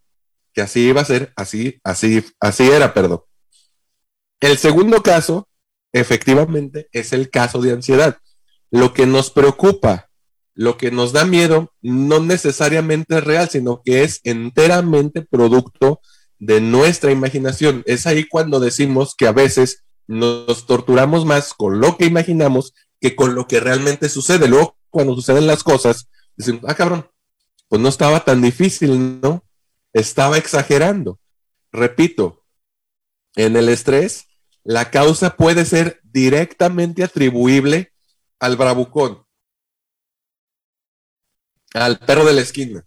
que 0.52 0.61
así 0.61 0.88
iba 0.88 1.00
a 1.00 1.05
ser, 1.05 1.33
así, 1.37 1.81
así, 1.85 2.25
así 2.40 2.69
era, 2.69 2.93
perdón. 2.93 3.23
El 4.40 4.59
segundo 4.59 5.02
caso, 5.02 5.49
efectivamente, 5.93 6.88
es 6.93 7.12
el 7.12 7.31
caso 7.31 7.61
de 7.61 7.73
ansiedad. 7.73 8.19
Lo 8.71 8.93
que 8.93 9.07
nos 9.07 9.31
preocupa, 9.31 10.08
lo 10.59 10.77
que 10.77 10.91
nos 10.91 11.12
da 11.12 11.25
miedo, 11.25 11.73
no 11.83 12.21
necesariamente 12.21 13.17
es 13.17 13.25
real, 13.25 13.49
sino 13.49 13.81
que 13.85 14.03
es 14.03 14.21
enteramente 14.25 15.23
producto 15.23 16.00
de 16.38 16.61
nuestra 16.61 17.12
imaginación. 17.12 17.83
Es 17.87 18.07
ahí 18.07 18.25
cuando 18.29 18.59
decimos 18.59 19.15
que 19.17 19.27
a 19.27 19.33
veces 19.33 19.85
nos 20.07 20.67
torturamos 20.67 21.25
más 21.25 21.55
con 21.55 21.81
lo 21.81 21.97
que 21.97 22.07
imaginamos 22.07 22.75
que 23.00 23.15
con 23.15 23.35
lo 23.35 23.47
que 23.47 23.61
realmente 23.61 24.09
sucede. 24.09 24.49
Luego, 24.49 24.77
cuando 24.91 25.15
suceden 25.15 25.47
las 25.47 25.62
cosas, 25.62 26.09
Decimos, 26.38 26.62
ah, 26.69 26.75
cabrón, 26.75 27.11
pues 27.69 27.83
no 27.83 27.88
estaba 27.88 28.25
tan 28.25 28.41
difícil, 28.41 29.21
¿no? 29.21 29.45
Estaba 29.93 30.38
exagerando. 30.38 31.19
Repito, 31.73 32.45
en 33.35 33.57
el 33.57 33.69
estrés, 33.69 34.29
la 34.62 34.91
causa 34.91 35.37
puede 35.37 35.65
ser 35.65 36.00
directamente 36.05 37.03
atribuible 37.03 37.93
al 38.38 38.57
bravucón, 38.57 39.25
al 41.75 41.98
perro 41.98 42.25
de 42.25 42.32
la 42.32 42.40
esquina, 42.40 42.84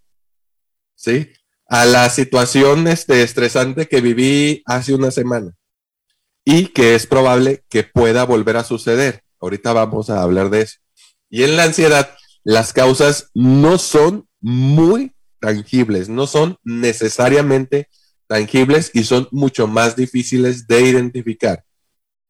¿sí? 0.96 1.32
A 1.68 1.86
la 1.86 2.10
situación 2.10 2.88
este, 2.88 3.24
estresante 3.24 3.88
que 3.88 4.02
viví 4.02 4.64
hace 4.66 4.94
una 4.94 5.12
semana 5.12 5.54
y 6.44 6.68
que 6.68 6.96
es 6.96 7.08
probable 7.08 7.64
que 7.70 7.84
pueda 7.84 8.26
volver 8.26 8.58
a 8.58 8.64
suceder. 8.64 9.24
Ahorita 9.40 9.74
vamos 9.74 10.10
a 10.10 10.22
hablar 10.22 10.50
de 10.50 10.62
eso. 10.62 10.78
Y 11.30 11.44
en 11.44 11.56
la 11.56 11.64
ansiedad, 11.64 12.16
las 12.44 12.74
causas 12.74 13.30
no 13.34 13.78
son 13.78 14.28
muy 14.40 15.14
tangibles, 15.40 16.10
no 16.10 16.28
son 16.28 16.58
necesariamente 16.64 17.90
tangibles 18.28 18.92
y 18.94 19.04
son 19.04 19.28
mucho 19.32 19.68
más 19.68 19.96
difíciles 19.96 20.68
de 20.68 20.82
identificar. 20.82 21.64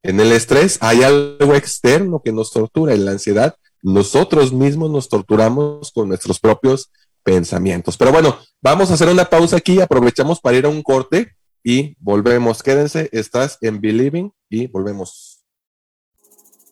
En 0.04 0.20
el 0.20 0.32
estrés 0.32 0.78
hay 0.82 1.04
algo 1.04 1.56
externo 1.56 2.22
que 2.24 2.32
nos 2.32 2.52
tortura, 2.52 2.94
en 2.94 3.06
la 3.06 3.12
ansiedad 3.12 3.56
nosotros 3.82 4.54
mismos 4.54 4.90
nos 4.90 5.10
torturamos 5.10 5.92
con 5.92 6.08
nuestros 6.08 6.40
propios 6.40 6.92
pensamientos. 7.24 7.98
Pero 7.98 8.12
bueno, 8.12 8.38
vamos 8.62 8.92
a 8.92 8.96
hacer 8.96 9.10
una 9.10 9.26
pausa 9.26 9.58
aquí, 9.58 9.80
aprovechamos 9.82 10.40
para 10.40 10.58
ir 10.58 10.66
a 10.66 10.70
un 10.70 10.84
corte 10.84 11.36
y 11.64 11.96
volvemos. 12.00 12.64
Quédense, 12.64 13.10
estás 13.12 13.58
en 13.62 13.82
Believing 13.82 14.34
y 14.50 14.68
volvemos. 14.68 15.31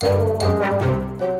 Thank 0.00 1.20
you. 1.20 1.39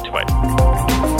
To 0.03 0.17
it. 0.17 1.10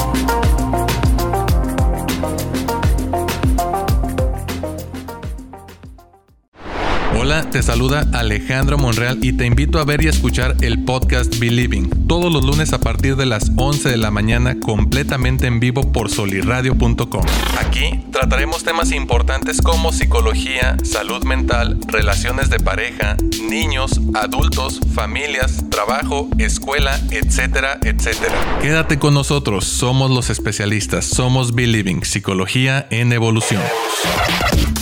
Hola, 7.32 7.50
te 7.50 7.64
saluda 7.64 8.06
Alejandro 8.12 8.78
Monreal 8.78 9.20
y 9.22 9.32
te 9.32 9.46
invito 9.46 9.80
a 9.80 9.86
ver 9.86 10.04
y 10.04 10.10
escuchar 10.10 10.58
el 10.60 10.84
podcast 10.84 11.40
Believing 11.40 12.02
todos 12.12 12.30
los 12.30 12.44
lunes 12.44 12.74
a 12.74 12.82
partir 12.82 13.16
de 13.16 13.26
las 13.26 13.54
11 13.56 13.88
de 13.88 13.96
la 13.96 14.12
mañana 14.12 14.60
completamente 14.60 15.48
en 15.48 15.62
vivo 15.62 15.94
por 15.94 16.10
soliradio.com. 16.10 17.24
Aquí 17.58 18.04
trataremos 18.12 18.66
temas 18.66 18.92
importantes 18.92 19.62
como 19.62 19.94
psicología, 19.94 20.76
salud 20.84 21.24
mental, 21.24 21.80
relaciones 21.88 22.50
de 22.50 22.60
pareja, 22.60 23.16
niños, 23.50 24.02
adultos, 24.14 24.82
familias, 24.94 25.64
trabajo, 25.70 26.28
escuela, 26.38 27.00
etcétera, 27.12 27.80
etcétera. 27.82 28.36
Quédate 28.62 29.00
con 29.00 29.14
nosotros, 29.14 29.64
somos 29.64 30.12
los 30.12 30.30
especialistas, 30.30 31.06
somos 31.06 31.56
Believing, 31.56 32.04
psicología 32.04 32.88
en 32.90 33.14
evolución. 33.14 33.62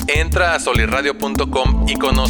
Entra 0.07 0.55
a 0.55 0.59
solirradio.com 0.59 1.85
y 1.87 1.93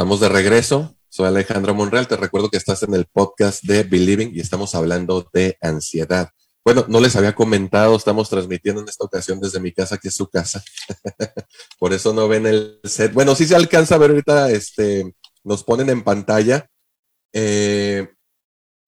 Estamos 0.00 0.20
de 0.20 0.30
regreso. 0.30 0.96
Soy 1.10 1.26
Alejandro 1.26 1.74
Monreal. 1.74 2.08
Te 2.08 2.16
recuerdo 2.16 2.48
que 2.48 2.56
estás 2.56 2.82
en 2.84 2.94
el 2.94 3.04
podcast 3.04 3.62
de 3.64 3.82
Believing 3.82 4.30
y 4.34 4.40
estamos 4.40 4.74
hablando 4.74 5.28
de 5.34 5.58
ansiedad. 5.60 6.30
Bueno, 6.64 6.86
no 6.88 7.00
les 7.00 7.16
había 7.16 7.34
comentado, 7.34 7.94
estamos 7.96 8.30
transmitiendo 8.30 8.80
en 8.80 8.88
esta 8.88 9.04
ocasión 9.04 9.40
desde 9.40 9.60
mi 9.60 9.72
casa, 9.72 9.98
que 9.98 10.08
es 10.08 10.14
su 10.14 10.30
casa. 10.30 10.64
Por 11.78 11.92
eso 11.92 12.14
no 12.14 12.28
ven 12.28 12.46
el 12.46 12.80
set. 12.82 13.12
Bueno, 13.12 13.34
sí 13.34 13.44
se 13.44 13.54
alcanza 13.54 13.96
a 13.96 13.98
ver 13.98 14.12
ahorita, 14.12 14.50
este, 14.50 15.14
nos 15.44 15.64
ponen 15.64 15.90
en 15.90 16.02
pantalla. 16.02 16.66
Eh, 17.34 18.08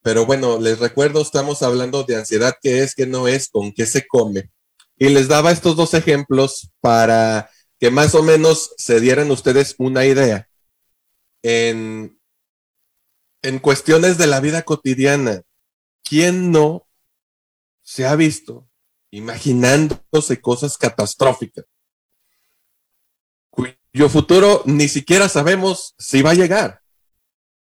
pero 0.02 0.25
bueno, 0.25 0.59
les 0.59 0.78
recuerdo, 0.78 1.21
estamos 1.21 1.62
hablando 1.62 2.04
de 2.04 2.16
ansiedad, 2.16 2.54
qué 2.62 2.83
es, 2.85 2.95
qué 2.95 3.04
no 3.04 3.28
es, 3.28 3.50
con 3.50 3.73
qué 3.73 3.85
se 3.85 4.07
come. 4.07 4.50
Y 4.97 5.11
les 5.11 5.28
daba 5.28 5.52
estos 5.52 5.76
dos 5.76 5.92
ejemplos 5.92 6.71
para 6.81 7.50
que 7.78 7.90
más 7.90 8.14
o 8.14 8.23
menos 8.23 8.71
se 8.78 8.99
dieran 8.99 9.31
ustedes 9.31 9.75
una 9.76 10.07
idea 10.07 10.49
en, 11.42 12.18
cuestiones 13.61 14.18
de 14.18 14.26
la 14.26 14.40
vida 14.40 14.62
cotidiana. 14.62 15.42
¿Quién 16.04 16.50
no 16.50 16.87
se 17.82 18.06
ha 18.06 18.16
visto 18.16 18.68
imaginándose 19.11 20.40
cosas 20.40 20.78
catastróficas 20.78 21.66
cuyo 23.50 24.08
futuro 24.08 24.62
ni 24.64 24.88
siquiera 24.88 25.28
sabemos 25.28 25.94
si 25.99 26.22
va 26.22 26.30
a 26.30 26.34
llegar? 26.34 26.80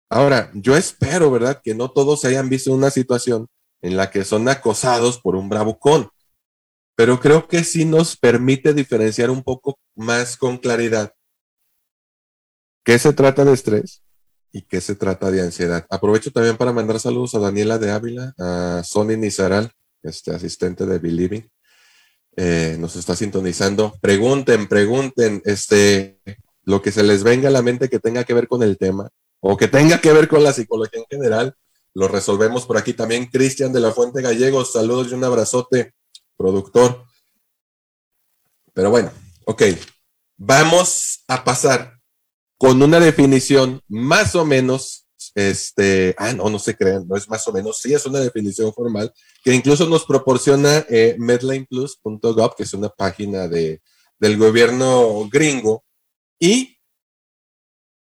Ahora, 0.09 0.51
yo 0.53 0.75
espero, 0.75 1.31
¿verdad?, 1.31 1.61
que 1.63 1.73
no 1.73 1.89
todos 1.89 2.21
se 2.21 2.27
hayan 2.27 2.49
visto 2.49 2.73
una 2.73 2.91
situación 2.91 3.47
en 3.81 3.95
la 3.97 4.11
que 4.11 4.25
son 4.25 4.47
acosados 4.49 5.19
por 5.19 5.35
un 5.35 5.49
bravucón, 5.49 6.09
pero 6.95 7.19
creo 7.19 7.47
que 7.47 7.63
sí 7.63 7.85
nos 7.85 8.17
permite 8.17 8.73
diferenciar 8.73 9.29
un 9.29 9.41
poco 9.41 9.79
más 9.95 10.37
con 10.37 10.57
claridad 10.57 11.13
¿Qué 12.83 12.97
se 12.97 13.13
trata 13.13 13.45
de 13.45 13.53
estrés? 13.53 14.01
¿Y 14.51 14.63
qué 14.63 14.81
se 14.81 14.95
trata 14.95 15.29
de 15.29 15.41
ansiedad? 15.41 15.85
Aprovecho 15.89 16.31
también 16.31 16.57
para 16.57 16.73
mandar 16.73 16.99
saludos 16.99 17.35
a 17.35 17.39
Daniela 17.39 17.77
de 17.77 17.91
Ávila, 17.91 18.33
a 18.39 18.81
Sonny 18.83 19.17
Nizaral, 19.17 19.71
este 20.01 20.31
asistente 20.31 20.85
de 20.85 20.97
Believing. 20.97 21.49
Eh, 22.35 22.77
nos 22.79 22.95
está 22.95 23.15
sintonizando. 23.15 23.93
Pregunten, 24.01 24.67
pregunten, 24.67 25.41
este, 25.45 26.19
lo 26.63 26.81
que 26.81 26.91
se 26.91 27.03
les 27.03 27.23
venga 27.23 27.49
a 27.49 27.51
la 27.51 27.61
mente 27.61 27.87
que 27.89 27.99
tenga 27.99 28.23
que 28.23 28.33
ver 28.33 28.47
con 28.47 28.63
el 28.63 28.77
tema 28.77 29.09
o 29.39 29.57
que 29.57 29.67
tenga 29.67 30.01
que 30.01 30.11
ver 30.11 30.27
con 30.27 30.43
la 30.43 30.53
psicología 30.53 30.99
en 31.01 31.05
general, 31.09 31.55
lo 31.93 32.07
resolvemos 32.07 32.65
por 32.65 32.77
aquí 32.77 32.93
también. 32.93 33.27
Cristian 33.27 33.73
de 33.73 33.79
la 33.79 33.91
Fuente 33.91 34.21
Gallegos, 34.21 34.73
saludos 34.73 35.11
y 35.11 35.13
un 35.13 35.23
abrazote, 35.23 35.93
productor. 36.35 37.05
Pero 38.73 38.89
bueno, 38.89 39.11
ok, 39.45 39.63
vamos 40.37 41.23
a 41.27 41.43
pasar 41.43 42.00
con 42.61 42.79
una 42.79 42.99
definición 42.99 43.81
más 43.87 44.35
o 44.35 44.45
menos, 44.45 45.07
este, 45.33 46.13
ah, 46.19 46.31
no, 46.33 46.47
no 46.47 46.59
se 46.59 46.75
crean, 46.77 47.07
no 47.07 47.15
es 47.15 47.27
más 47.27 47.47
o 47.47 47.51
menos, 47.51 47.79
sí 47.79 47.91
es 47.91 48.05
una 48.05 48.19
definición 48.19 48.71
formal, 48.71 49.11
que 49.43 49.51
incluso 49.51 49.89
nos 49.89 50.05
proporciona 50.05 50.85
eh, 50.87 51.15
medlineplus.gov, 51.17 52.55
que 52.55 52.61
es 52.61 52.73
una 52.75 52.89
página 52.89 53.47
de, 53.47 53.81
del 54.19 54.37
gobierno 54.37 55.27
gringo. 55.27 55.83
¿Y 56.39 56.77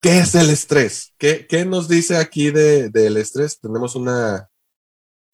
qué 0.02 0.20
es 0.20 0.36
el 0.36 0.50
estrés? 0.50 1.14
¿Qué, 1.18 1.48
qué 1.48 1.64
nos 1.64 1.88
dice 1.88 2.18
aquí 2.18 2.52
de, 2.52 2.90
del 2.90 3.16
estrés? 3.16 3.62
Tenemos 3.62 3.96
una, 3.96 4.50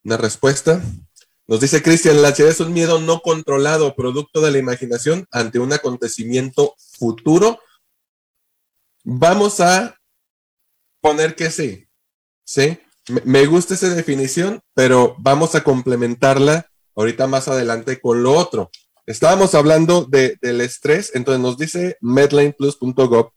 una 0.03 0.17
respuesta. 0.17 0.83
Nos 1.47 1.59
dice 1.59 1.81
Cristian, 1.81 2.21
la 2.21 2.27
ansiedad 2.27 2.51
es 2.51 2.59
un 2.59 2.73
miedo 2.73 3.01
no 3.01 3.21
controlado, 3.21 3.95
producto 3.95 4.39
de 4.39 4.51
la 4.51 4.59
imaginación 4.59 5.25
ante 5.31 5.57
un 5.57 5.73
acontecimiento 5.73 6.75
futuro 6.77 7.59
Vamos 9.11 9.59
a 9.59 9.95
poner 11.01 11.33
que 11.35 11.49
sí. 11.49 11.87
¿Sí? 12.43 12.77
Me 13.25 13.47
gusta 13.47 13.73
esa 13.73 13.89
definición, 13.95 14.61
pero 14.75 15.15
vamos 15.17 15.55
a 15.55 15.63
complementarla 15.63 16.69
ahorita 16.95 17.25
más 17.25 17.47
adelante 17.47 17.99
con 17.99 18.21
lo 18.21 18.33
otro. 18.33 18.69
Estábamos 19.07 19.55
hablando 19.55 20.05
de, 20.05 20.37
del 20.43 20.61
estrés, 20.61 21.09
entonces 21.15 21.41
nos 21.41 21.57
dice 21.57 21.97
medlineplus.gov 22.01 23.31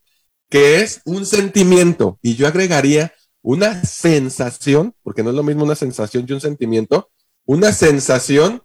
que 0.51 0.83
es 0.83 1.01
un 1.07 1.25
sentimiento 1.25 2.19
y 2.21 2.37
yo 2.37 2.47
agregaría 2.47 3.15
una 3.41 3.83
sensación, 3.83 4.95
porque 5.03 5.23
no 5.23 5.31
es 5.31 5.37
lo 5.37 5.43
mismo 5.43 5.65
una 5.65 5.75
sensación 5.75 6.27
y 6.29 6.33
un 6.35 6.43
sentimiento, 6.43 7.11
una 7.47 7.73
sensación 7.73 8.63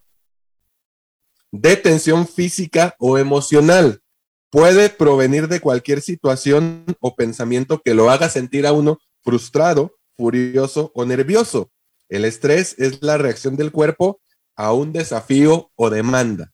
de 1.53 1.77
tensión 1.77 2.27
física 2.27 2.97
o 2.99 3.17
emocional 3.17 4.01
puede 4.49 4.89
provenir 4.89 5.47
de 5.47 5.59
cualquier 5.59 6.01
situación 6.01 6.85
o 6.99 7.15
pensamiento 7.15 7.81
que 7.83 7.93
lo 7.93 8.09
haga 8.09 8.29
sentir 8.29 8.65
a 8.65 8.73
uno 8.73 8.99
frustrado, 9.23 9.97
furioso 10.15 10.91
o 10.95 11.05
nervioso. 11.05 11.71
El 12.09 12.25
estrés 12.25 12.75
es 12.77 13.01
la 13.01 13.17
reacción 13.17 13.57
del 13.57 13.71
cuerpo 13.71 14.21
a 14.55 14.73
un 14.73 14.93
desafío 14.93 15.71
o 15.75 15.89
demanda. 15.89 16.53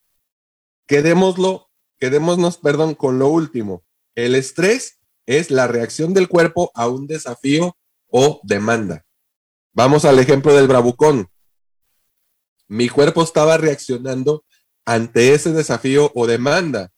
Quedémonos, 0.87 2.57
perdón, 2.57 2.95
con 2.95 3.19
lo 3.19 3.29
último. 3.29 3.83
El 4.15 4.35
estrés 4.35 4.99
es 5.25 5.51
la 5.51 5.67
reacción 5.67 6.13
del 6.13 6.27
cuerpo 6.27 6.71
a 6.73 6.87
un 6.87 7.07
desafío 7.07 7.77
o 8.07 8.41
demanda. 8.43 9.05
Vamos 9.71 10.05
al 10.05 10.19
ejemplo 10.19 10.53
del 10.53 10.67
bravucón. 10.67 11.29
Mi 12.67 12.89
cuerpo 12.89 13.23
estaba 13.23 13.57
reaccionando 13.57 14.43
ante 14.85 15.33
ese 15.33 15.53
desafío 15.53 16.11
o 16.13 16.27
demanda 16.27 16.91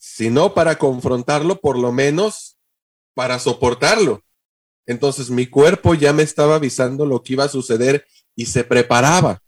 sino 0.00 0.54
para 0.54 0.78
confrontarlo, 0.78 1.60
por 1.60 1.78
lo 1.78 1.92
menos 1.92 2.58
para 3.14 3.38
soportarlo. 3.38 4.24
Entonces 4.86 5.28
mi 5.28 5.46
cuerpo 5.46 5.94
ya 5.94 6.14
me 6.14 6.22
estaba 6.22 6.54
avisando 6.54 7.04
lo 7.04 7.22
que 7.22 7.34
iba 7.34 7.44
a 7.44 7.48
suceder 7.48 8.06
y 8.34 8.46
se 8.46 8.64
preparaba. 8.64 9.42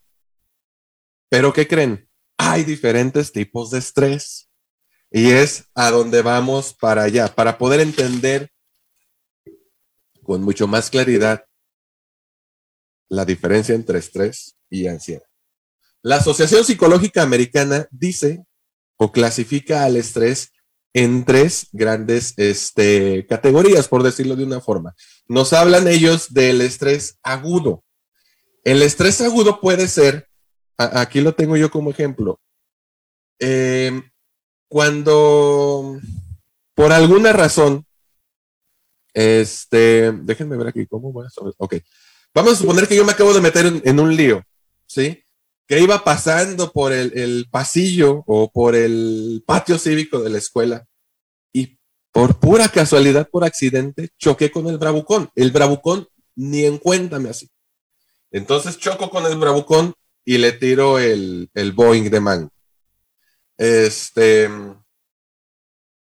Pero 1.31 1.55
¿qué 1.55 1.67
creen? 1.67 2.07
Hay 2.37 2.65
diferentes 2.65 3.33
tipos 3.33 3.71
de 3.71 3.79
estrés 3.79 4.51
y 5.11 5.31
es 5.31 5.65
a 5.75 5.91
donde 5.91 6.21
vamos 6.21 6.75
para 6.75 7.05
allá, 7.05 7.35
para 7.35 7.57
poder 7.57 7.81
entender 7.81 8.53
con 10.23 10.43
mucho 10.43 10.67
más 10.67 10.91
claridad 10.91 11.47
la 13.09 13.25
diferencia 13.25 13.75
entre 13.75 13.99
estrés 13.99 14.55
y 14.69 14.87
ansiedad. 14.87 15.27
La 16.03 16.17
Asociación 16.17 16.63
Psicológica 16.65 17.23
Americana 17.23 17.89
dice 17.91 18.45
o 19.03 19.11
clasifica 19.11 19.83
al 19.85 19.97
estrés 19.97 20.53
en 20.95 21.25
tres 21.25 21.67
grandes 21.73 22.35
este, 22.37 23.27
categorías, 23.27 23.89
por 23.89 24.05
decirlo 24.05 24.37
de 24.37 24.45
una 24.45 24.61
forma. 24.61 24.95
Nos 25.27 25.53
hablan 25.53 25.89
ellos 25.89 26.33
del 26.33 26.61
estrés 26.61 27.19
agudo. 27.25 27.83
El 28.63 28.81
estrés 28.81 29.21
agudo 29.21 29.61
puede 29.61 29.89
ser, 29.89 30.29
aquí 30.77 31.21
lo 31.21 31.35
tengo 31.35 31.57
yo 31.57 31.69
como 31.69 31.91
ejemplo, 31.91 32.41
em, 33.41 34.09
cuando 34.69 35.99
por 36.75 36.93
alguna 36.93 37.33
razón, 37.33 37.85
este, 39.15 40.13
déjenme 40.13 40.57
ver 40.57 40.69
aquí, 40.69 40.87
¿cómo 40.87 41.13
voy 41.13 41.27
a 41.27 41.31
Ok, 41.57 41.75
vamos 42.33 42.53
a 42.53 42.57
suponer 42.57 42.87
que 42.87 42.95
yo 42.95 43.05
me 43.05 43.13
acabo 43.13 43.35
de 43.35 43.41
meter 43.41 43.83
en 43.85 43.99
un 43.99 44.15
lío, 44.15 44.45
¿sí? 44.87 45.25
Que 45.67 45.81
iba 45.81 46.05
pasando 46.05 46.73
por 46.73 46.93
el, 46.93 47.47
pasillo 47.51 48.25
o 48.27 48.51
por 48.51 48.75
el 48.75 49.43
patio 49.47 49.79
cívico 49.79 50.21
de 50.21 50.31
la 50.31 50.39
escuela 50.39 50.87
y 51.53 51.79
por 52.11 52.39
pura 52.39 52.69
casualidad, 52.69 53.29
por 53.31 53.45
accidente, 53.45 54.11
choqué 54.19 54.51
con 54.51 54.67
el 54.67 54.79
bravucón. 54.79 55.31
El 55.35 55.51
bravucón 55.51 56.09
ni 56.35 56.65
en 56.65 56.79
cuenta 56.79 57.19
me 57.19 57.31
así. 57.31 57.49
Entonces 58.31 58.79
choco 58.79 59.11
con 59.11 59.25
el 59.27 59.39
bravucón 59.39 59.95
y 60.25 60.39
le 60.39 60.53
tiro 60.53 60.99
el, 60.99 61.51
Boeing 61.75 62.11
de 62.11 62.21
man. 62.21 62.51
Este, 63.57 64.49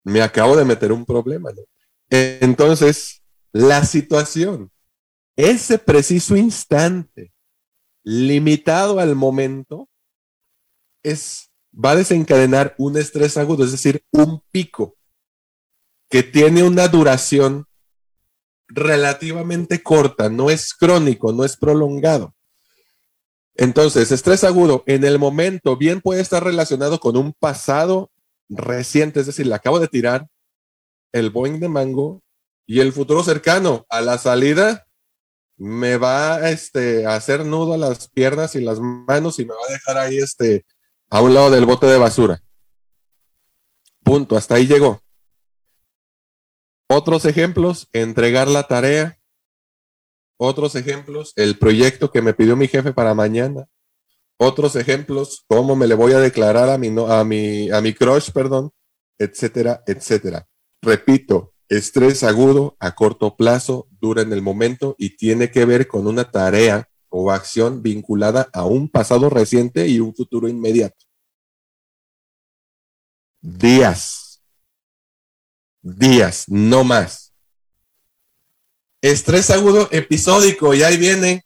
me 0.04 0.22
acabo 0.22 0.56
de 0.56 0.64
meter 0.64 0.92
un 0.92 1.04
problema, 1.04 1.50
Entonces, 2.08 3.22
la 3.52 3.84
situación, 3.84 4.70
ese 5.36 5.78
preciso 5.78 6.36
instante 6.36 7.33
limitado 8.04 9.00
al 9.00 9.16
momento, 9.16 9.88
es, 11.02 11.50
va 11.72 11.92
a 11.92 11.96
desencadenar 11.96 12.74
un 12.78 12.96
estrés 12.96 13.36
agudo, 13.36 13.64
es 13.64 13.72
decir, 13.72 14.04
un 14.12 14.42
pico 14.50 14.96
que 16.08 16.22
tiene 16.22 16.62
una 16.62 16.86
duración 16.88 17.66
relativamente 18.68 19.82
corta, 19.82 20.28
no 20.28 20.50
es 20.50 20.74
crónico, 20.74 21.32
no 21.32 21.44
es 21.44 21.56
prolongado. 21.56 22.34
Entonces, 23.56 24.10
estrés 24.10 24.44
agudo 24.44 24.82
en 24.86 25.04
el 25.04 25.18
momento 25.18 25.76
bien 25.76 26.00
puede 26.00 26.20
estar 26.20 26.42
relacionado 26.42 26.98
con 26.98 27.16
un 27.16 27.32
pasado 27.32 28.10
reciente, 28.48 29.20
es 29.20 29.26
decir, 29.26 29.46
le 29.46 29.54
acabo 29.54 29.80
de 29.80 29.88
tirar 29.88 30.28
el 31.12 31.30
Boeing 31.30 31.60
de 31.60 31.68
mango 31.68 32.22
y 32.66 32.80
el 32.80 32.92
futuro 32.92 33.22
cercano 33.22 33.86
a 33.88 34.00
la 34.00 34.18
salida 34.18 34.83
me 35.56 35.96
va 35.96 36.50
este, 36.50 37.06
a 37.06 37.16
hacer 37.16 37.44
nudo 37.44 37.74
a 37.74 37.78
las 37.78 38.08
piernas 38.08 38.54
y 38.54 38.60
las 38.60 38.80
manos 38.80 39.38
y 39.38 39.44
me 39.44 39.54
va 39.54 39.60
a 39.68 39.72
dejar 39.72 39.98
ahí 39.98 40.18
este, 40.18 40.64
a 41.10 41.20
un 41.20 41.34
lado 41.34 41.50
del 41.50 41.66
bote 41.66 41.86
de 41.86 41.98
basura. 41.98 42.42
Punto, 44.02 44.36
hasta 44.36 44.56
ahí 44.56 44.66
llegó. 44.66 45.00
Otros 46.88 47.24
ejemplos, 47.24 47.88
entregar 47.92 48.48
la 48.48 48.64
tarea. 48.64 49.18
Otros 50.36 50.74
ejemplos, 50.74 51.32
el 51.36 51.58
proyecto 51.58 52.10
que 52.10 52.20
me 52.20 52.34
pidió 52.34 52.56
mi 52.56 52.68
jefe 52.68 52.92
para 52.92 53.14
mañana. 53.14 53.66
Otros 54.36 54.76
ejemplos, 54.76 55.44
cómo 55.48 55.76
me 55.76 55.86
le 55.86 55.94
voy 55.94 56.12
a 56.12 56.18
declarar 56.18 56.68
a 56.68 56.76
mi, 56.76 56.88
a 57.08 57.24
mi, 57.24 57.70
a 57.70 57.80
mi 57.80 57.94
crush, 57.94 58.30
perdón, 58.32 58.72
etcétera, 59.16 59.82
etcétera. 59.86 60.46
Repito, 60.82 61.53
estrés 61.68 62.22
agudo 62.22 62.76
a 62.80 62.94
corto 62.94 63.36
plazo 63.36 63.88
dura 64.00 64.22
en 64.22 64.32
el 64.32 64.42
momento 64.42 64.94
y 64.98 65.16
tiene 65.16 65.50
que 65.50 65.64
ver 65.64 65.86
con 65.86 66.06
una 66.06 66.30
tarea 66.30 66.88
o 67.08 67.30
acción 67.30 67.82
vinculada 67.82 68.48
a 68.52 68.64
un 68.64 68.88
pasado 68.88 69.30
reciente 69.30 69.88
y 69.88 70.00
un 70.00 70.14
futuro 70.14 70.48
inmediato. 70.48 71.04
Días. 73.40 74.42
Días, 75.82 76.44
no 76.48 76.82
más. 76.82 77.34
Estrés 79.02 79.50
agudo 79.50 79.88
episódico 79.92 80.74
y 80.74 80.82
ahí 80.82 80.96
viene 80.96 81.44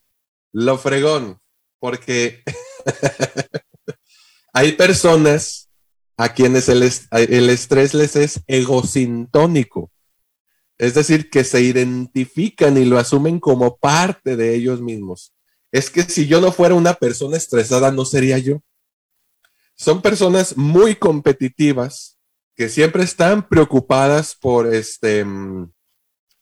lo 0.53 0.79
fregón, 0.79 1.41
porque 1.81 2.43
hay 4.53 4.73
personas 4.73 5.69
a 6.17 6.33
quienes 6.35 6.69
el, 6.69 6.83
el, 7.11 7.51
estrés 7.51 7.95
les 7.95 8.17
es 8.17 8.41
egosintónico. 8.47 9.91
Es 10.79 10.95
decir, 10.95 11.29
que 11.29 11.45
se 11.45 11.61
identifican 11.61 12.79
y 12.79 12.85
lo 12.85 12.99
asumen 12.99 13.41
como 13.41 13.77
parte 13.77 14.37
de 14.37 14.55
ellos 14.55 14.81
mismos 14.81 15.35
es 15.71 15.91
que 15.91 16.03
si 16.03 16.27
yo 16.27 16.41
no 16.41 16.53
fuera 16.53 16.75
una 16.75 16.95
persona 16.95 17.37
estresada, 17.37 17.91
no 17.93 18.05
sería 18.05 18.39
yo. 18.39 18.63
Son 19.77 20.03
personas 20.03 20.57
muy 20.57 20.97
competitivas 20.97 22.19
que 22.57 22.69
siempre 22.69 23.05
están 23.05 23.49
preocupadas 23.49 24.35
por 24.35 24.73
este, 24.75 25.25
mm, 25.25 25.71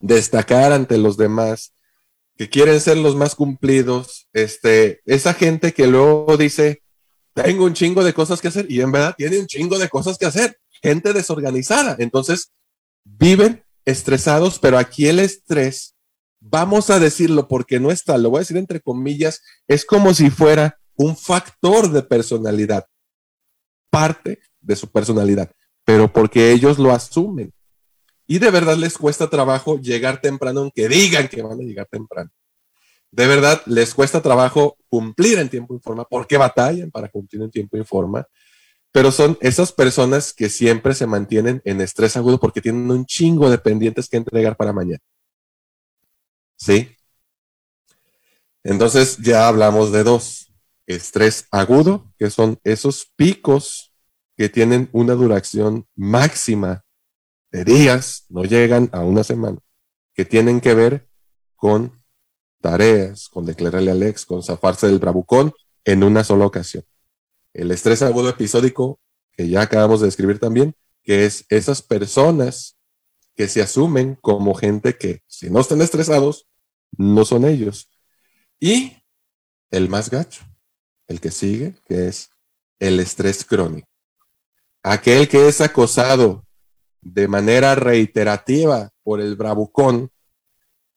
destacar 0.01 0.73
ante 0.73 0.97
los 0.97 1.17
demás, 1.17 1.75
que 2.37 2.49
quieren 2.49 2.81
ser 2.81 2.97
los 2.97 3.17
más 3.17 3.35
cumplidos. 3.35 4.29
Este, 4.33 5.03
esa 5.05 5.35
gente 5.35 5.75
que 5.75 5.87
luego 5.87 6.37
dice, 6.37 6.83
tengo 7.35 7.65
un 7.65 7.75
chingo 7.75 8.03
de 8.05 8.15
cosas 8.15 8.41
que 8.41 8.49
hacer 8.49 8.67
y 8.71 8.81
en 8.81 8.93
verdad 8.93 9.15
tiene 9.17 9.39
un 9.39 9.47
chingo 9.47 9.79
de 9.79 9.89
cosas 9.89 10.17
que 10.17 10.27
hacer. 10.27 10.59
Gente 10.83 11.13
desorganizada. 11.13 11.97
Entonces, 11.99 12.53
viven 13.05 13.66
estresados, 13.87 14.59
pero 14.59 14.77
aquí 14.77 15.07
el 15.07 15.21
estrés 15.21 15.97
vamos 16.41 16.91
a 16.91 16.99
decirlo 16.99 17.49
porque 17.49 17.81
no 17.81 17.91
está, 17.91 18.19
lo 18.19 18.31
voy 18.31 18.39
a 18.39 18.41
decir 18.41 18.57
entre 18.57 18.81
comillas, 18.81 19.43
es 19.67 19.85
como 19.85 20.15
si 20.15 20.31
fuera 20.31 20.79
un 20.97 21.17
factor 21.17 21.91
de 21.91 22.03
personalidad, 22.03 22.87
parte 23.91 24.41
de 24.61 24.77
su 24.77 24.91
personalidad, 24.91 25.51
pero 25.85 26.13
porque 26.13 26.53
ellos 26.53 26.79
lo 26.79 26.93
asumen. 26.93 27.53
Y 28.27 28.39
de 28.39 28.51
verdad 28.51 28.77
les 28.77 28.99
cuesta 28.99 29.31
trabajo 29.31 29.79
llegar 29.79 30.21
temprano, 30.21 30.61
aunque 30.61 30.89
digan 30.89 31.29
que 31.29 31.43
van 31.43 31.61
a 31.61 31.63
llegar 31.63 31.87
temprano. 31.87 32.31
De 33.13 33.27
verdad 33.27 33.63
les 33.67 33.95
cuesta 33.95 34.21
trabajo 34.21 34.77
cumplir 34.89 35.39
en 35.39 35.49
tiempo 35.49 35.77
y 35.77 35.79
forma, 35.79 36.05
porque 36.05 36.37
batallan 36.37 36.91
para 36.91 37.09
cumplir 37.09 37.43
en 37.43 37.51
tiempo 37.51 37.77
y 37.77 37.85
forma. 37.85 38.27
Pero 38.97 39.13
son 39.13 39.37
esas 39.43 39.73
personas 39.73 40.33
que 40.33 40.49
siempre 40.49 40.95
se 40.95 41.07
mantienen 41.07 41.61
en 41.67 41.83
estrés 41.83 42.17
agudo 42.17 42.41
porque 42.41 42.63
tienen 42.63 42.91
un 42.91 43.05
chingo 43.05 43.51
de 43.51 43.59
pendientes 43.59 44.09
que 44.09 44.17
entregar 44.17 44.57
para 44.57 44.73
mañana. 44.73 45.03
¿Sí? 46.57 46.97
Entonces 48.65 49.19
ya 49.19 49.49
hablamos 49.49 49.93
de 49.93 50.03
dos. 50.03 50.51
Estrés 50.87 51.47
agudo, 51.51 52.11
que 52.19 52.31
son 52.31 52.59
esos 52.65 53.13
picos 53.17 53.93
que 54.35 54.49
tienen 54.49 54.89
una 54.93 55.13
duración 55.13 55.87
máxima 55.95 56.83
de 57.51 57.65
días, 57.65 58.25
no 58.31 58.45
llegan 58.45 58.89
a 58.95 59.01
una 59.01 59.25
semana, 59.25 59.59
que 60.15 60.25
tienen 60.25 60.59
que 60.59 60.73
ver 60.73 61.07
con 61.55 61.93
tareas, 62.63 63.29
con 63.29 63.45
declararle 63.45 63.91
al 63.91 64.03
ex, 64.05 64.25
con 64.25 64.43
zafarse 64.43 64.87
del 64.87 65.01
bravucón 65.01 65.53
en 65.85 66.03
una 66.03 66.25
sola 66.25 66.47
ocasión. 66.47 66.83
El 67.57 67.71
estrés 67.71 68.03
agudo 68.03 68.29
episódico, 68.29 69.01
que 69.33 69.49
ya 69.49 69.63
acabamos 69.63 70.01
de 70.01 70.07
describir 70.07 70.39
también, 70.39 70.75
que 71.03 71.25
es 71.25 71.47
esas 71.49 71.81
personas 71.81 72.77
que 73.35 73.49
se 73.49 73.63
asumen 73.63 74.15
como 74.17 74.55
gente 74.55 74.99
que, 74.99 75.23
si 75.27 75.49
no 75.49 75.61
están 75.61 75.81
estresados, 75.81 76.47
no 76.99 77.25
son 77.25 77.47
ellos. 77.47 77.89
Y 78.61 78.99
el 79.71 79.89
más 79.89 80.11
gacho, 80.11 80.45
el 81.09 81.19
que 81.19 81.31
sigue, 81.31 81.75
que 81.87 82.09
es 82.09 82.29
el 82.79 83.01
estrés 83.01 83.43
crónico. 83.43 83.89
Aquel 84.83 85.27
que 85.27 85.49
es 85.49 85.63
acosado 85.63 86.45
de 87.01 87.27
manera 87.27 87.75
reiterativa 87.75 88.91
por 89.03 89.23
el 89.23 89.35
bravucón, 89.35 90.11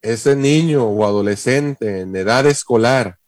ese 0.02 0.36
niño 0.36 0.84
o 0.88 1.06
adolescente 1.06 2.02
en 2.02 2.14
edad 2.18 2.46
escolar 2.48 3.19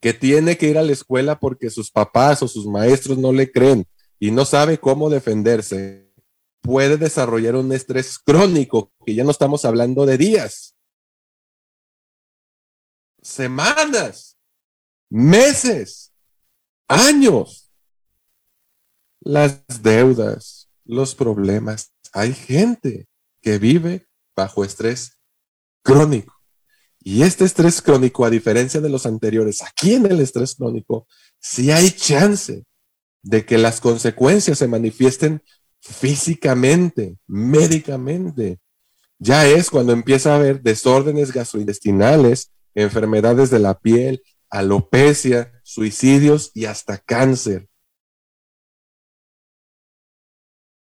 que 0.00 0.14
tiene 0.14 0.56
que 0.56 0.68
ir 0.68 0.78
a 0.78 0.82
la 0.82 0.92
escuela 0.92 1.38
porque 1.38 1.70
sus 1.70 1.90
papás 1.90 2.42
o 2.42 2.48
sus 2.48 2.66
maestros 2.66 3.18
no 3.18 3.32
le 3.32 3.50
creen 3.50 3.86
y 4.18 4.30
no 4.30 4.44
sabe 4.44 4.78
cómo 4.78 5.10
defenderse, 5.10 6.12
puede 6.60 6.96
desarrollar 6.96 7.56
un 7.56 7.72
estrés 7.72 8.18
crónico, 8.18 8.92
que 9.04 9.14
ya 9.14 9.24
no 9.24 9.30
estamos 9.30 9.64
hablando 9.64 10.04
de 10.06 10.18
días, 10.18 10.76
semanas, 13.22 14.36
meses, 15.10 16.12
años. 16.88 17.70
Las 19.22 19.62
deudas, 19.82 20.70
los 20.84 21.14
problemas. 21.14 21.92
Hay 22.12 22.32
gente 22.32 23.06
que 23.42 23.58
vive 23.58 24.08
bajo 24.34 24.64
estrés 24.64 25.18
crónico. 25.82 26.39
Y 27.02 27.22
este 27.22 27.44
estrés 27.44 27.80
crónico, 27.80 28.24
a 28.24 28.30
diferencia 28.30 28.80
de 28.80 28.90
los 28.90 29.06
anteriores, 29.06 29.62
aquí 29.62 29.94
en 29.94 30.06
el 30.06 30.20
estrés 30.20 30.54
crónico, 30.54 31.06
sí 31.38 31.70
hay 31.70 31.90
chance 31.90 32.64
de 33.22 33.44
que 33.44 33.58
las 33.58 33.80
consecuencias 33.80 34.58
se 34.58 34.68
manifiesten 34.68 35.42
físicamente, 35.80 37.16
médicamente. 37.26 38.60
Ya 39.18 39.46
es 39.46 39.70
cuando 39.70 39.92
empieza 39.92 40.32
a 40.32 40.36
haber 40.36 40.62
desórdenes 40.62 41.32
gastrointestinales, 41.32 42.52
enfermedades 42.74 43.50
de 43.50 43.58
la 43.58 43.78
piel, 43.78 44.22
alopecia, 44.50 45.52
suicidios 45.62 46.50
y 46.54 46.66
hasta 46.66 46.98
cáncer. 46.98 47.68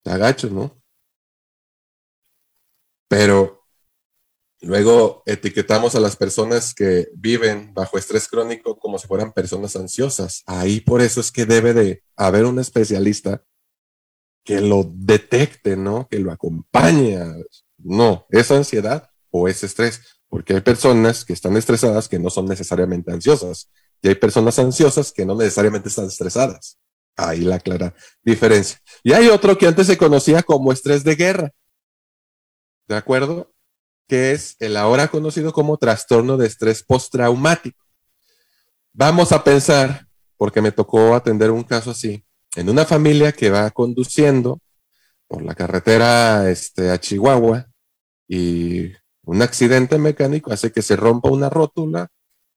Agacho, 0.05 0.49
¿no? 0.51 0.81
Pero 3.09 3.58
luego 4.61 5.23
etiquetamos 5.27 5.94
a 5.94 6.01
las 6.01 6.16
personas 6.16 6.75
que 6.75 7.09
viven 7.14 7.73
bajo 7.75 7.99
estrés 7.99 8.29
crónico 8.29 8.79
como 8.79 8.99
si 8.99 9.07
fueran 9.07 9.33
personas 9.33 9.77
ansiosas. 9.77 10.42
Ahí 10.47 10.81
por 10.81 11.01
eso 11.01 11.21
es 11.21 11.31
que 11.31 11.47
debe 11.47 11.75
de 11.75 12.03
haber 12.16 12.44
un 12.44 12.59
especialista 12.59 13.42
que 14.44 14.61
lo 14.61 14.90
detecte, 14.92 15.77
¿no? 15.77 16.09
Que 16.09 16.18
lo 16.18 16.33
acompañe. 16.33 17.18
No, 17.77 18.27
es 18.31 18.51
ansiedad 18.51 19.11
o 19.31 19.47
es 19.47 19.62
estrés, 19.62 20.01
porque 20.29 20.55
hay 20.55 20.61
personas 20.61 21.25
que 21.25 21.35
están 21.35 21.57
estresadas 21.57 22.09
que 22.09 22.18
no 22.18 22.31
son 22.31 22.47
necesariamente 22.47 23.12
ansiosas 23.12 23.71
y 24.03 24.09
hay 24.09 24.14
personas 24.14 24.59
ansiosas 24.59 25.12
que 25.12 25.27
no 25.27 25.35
necesariamente 25.35 25.88
están 25.88 26.07
estresadas. 26.07 26.79
Ahí 27.16 27.40
la 27.40 27.59
clara 27.59 27.94
diferencia. 28.23 28.79
Y 29.03 29.12
hay 29.12 29.29
otro 29.29 29.59
que 29.59 29.66
antes 29.66 29.87
se 29.87 29.99
conocía 29.99 30.42
como 30.42 30.73
estrés 30.73 31.03
de 31.03 31.16
guerra. 31.16 31.51
¿De 32.87 32.97
acuerdo? 32.97 33.53
Que 34.09 34.33
es 34.33 34.57
el 34.59 34.77
ahora 34.77 35.09
conocido 35.09 35.53
como 35.53 35.77
trastorno 35.77 36.37
de 36.37 36.47
estrés 36.47 36.83
postraumático. 36.83 37.85
Vamos 38.92 39.31
a 39.31 39.44
pensar, 39.44 40.09
porque 40.37 40.61
me 40.61 40.73
tocó 40.73 41.14
atender 41.14 41.51
un 41.51 41.62
caso 41.62 41.92
así, 41.92 42.25
en 42.57 42.68
una 42.68 42.85
familia 42.85 43.31
que 43.33 43.51
va 43.51 43.71
conduciendo 43.71 44.61
por 45.29 45.42
la 45.42 45.55
carretera 45.55 46.51
este, 46.51 46.90
a 46.90 46.99
Chihuahua 46.99 47.68
y 48.27 48.92
un 49.23 49.42
accidente 49.42 49.99
mecánico 49.99 50.51
hace 50.53 50.73
que 50.73 50.83
se 50.83 50.97
rompa 50.97 51.29
una 51.29 51.51
rótula, 51.51 52.09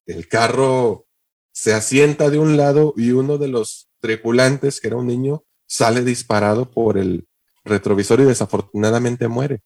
el 0.05 0.27
carro 0.27 1.05
se 1.51 1.73
asienta 1.73 2.29
de 2.29 2.39
un 2.39 2.57
lado 2.57 2.93
y 2.95 3.11
uno 3.11 3.37
de 3.37 3.49
los 3.49 3.89
tripulantes, 3.99 4.79
que 4.79 4.87
era 4.87 4.97
un 4.97 5.07
niño, 5.07 5.43
sale 5.67 6.03
disparado 6.03 6.71
por 6.71 6.97
el 6.97 7.27
retrovisor 7.63 8.21
y 8.21 8.23
desafortunadamente 8.23 9.27
muere. 9.27 9.61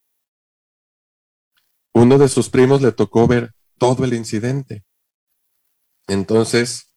Uno 1.95 2.17
de 2.17 2.27
sus 2.27 2.49
primos 2.49 2.81
le 2.81 2.91
tocó 2.91 3.25
ver 3.25 3.53
todo 3.77 4.03
el 4.03 4.13
incidente. 4.13 4.83
Entonces, 6.07 6.93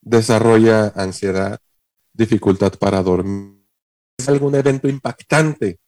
desarrolla 0.00 0.88
ansiedad, 0.96 1.60
dificultad 2.14 2.72
para 2.72 3.02
dormir. 3.02 3.60
Es 4.18 4.28
algún 4.28 4.54
evento 4.54 4.88
impactante 4.88 5.78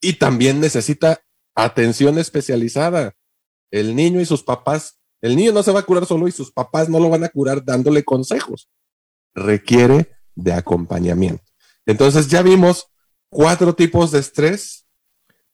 y 0.00 0.14
también 0.14 0.60
necesita 0.60 1.20
atención 1.54 2.18
especializada. 2.18 3.14
El 3.70 3.94
niño 3.94 4.20
y 4.20 4.26
sus 4.26 4.42
papás, 4.42 4.98
el 5.22 5.36
niño 5.36 5.52
no 5.52 5.62
se 5.62 5.70
va 5.70 5.80
a 5.80 5.86
curar 5.86 6.04
solo 6.04 6.26
y 6.26 6.32
sus 6.32 6.50
papás 6.50 6.88
no 6.88 6.98
lo 6.98 7.08
van 7.08 7.22
a 7.22 7.28
curar 7.28 7.64
dándole 7.64 8.04
consejos. 8.04 8.68
Requiere 9.34 10.16
de 10.34 10.52
acompañamiento. 10.52 11.44
Entonces 11.86 12.26
ya 12.26 12.42
vimos 12.42 12.88
cuatro 13.30 13.72
tipos 13.74 14.10
de 14.10 14.18
estrés, 14.18 14.83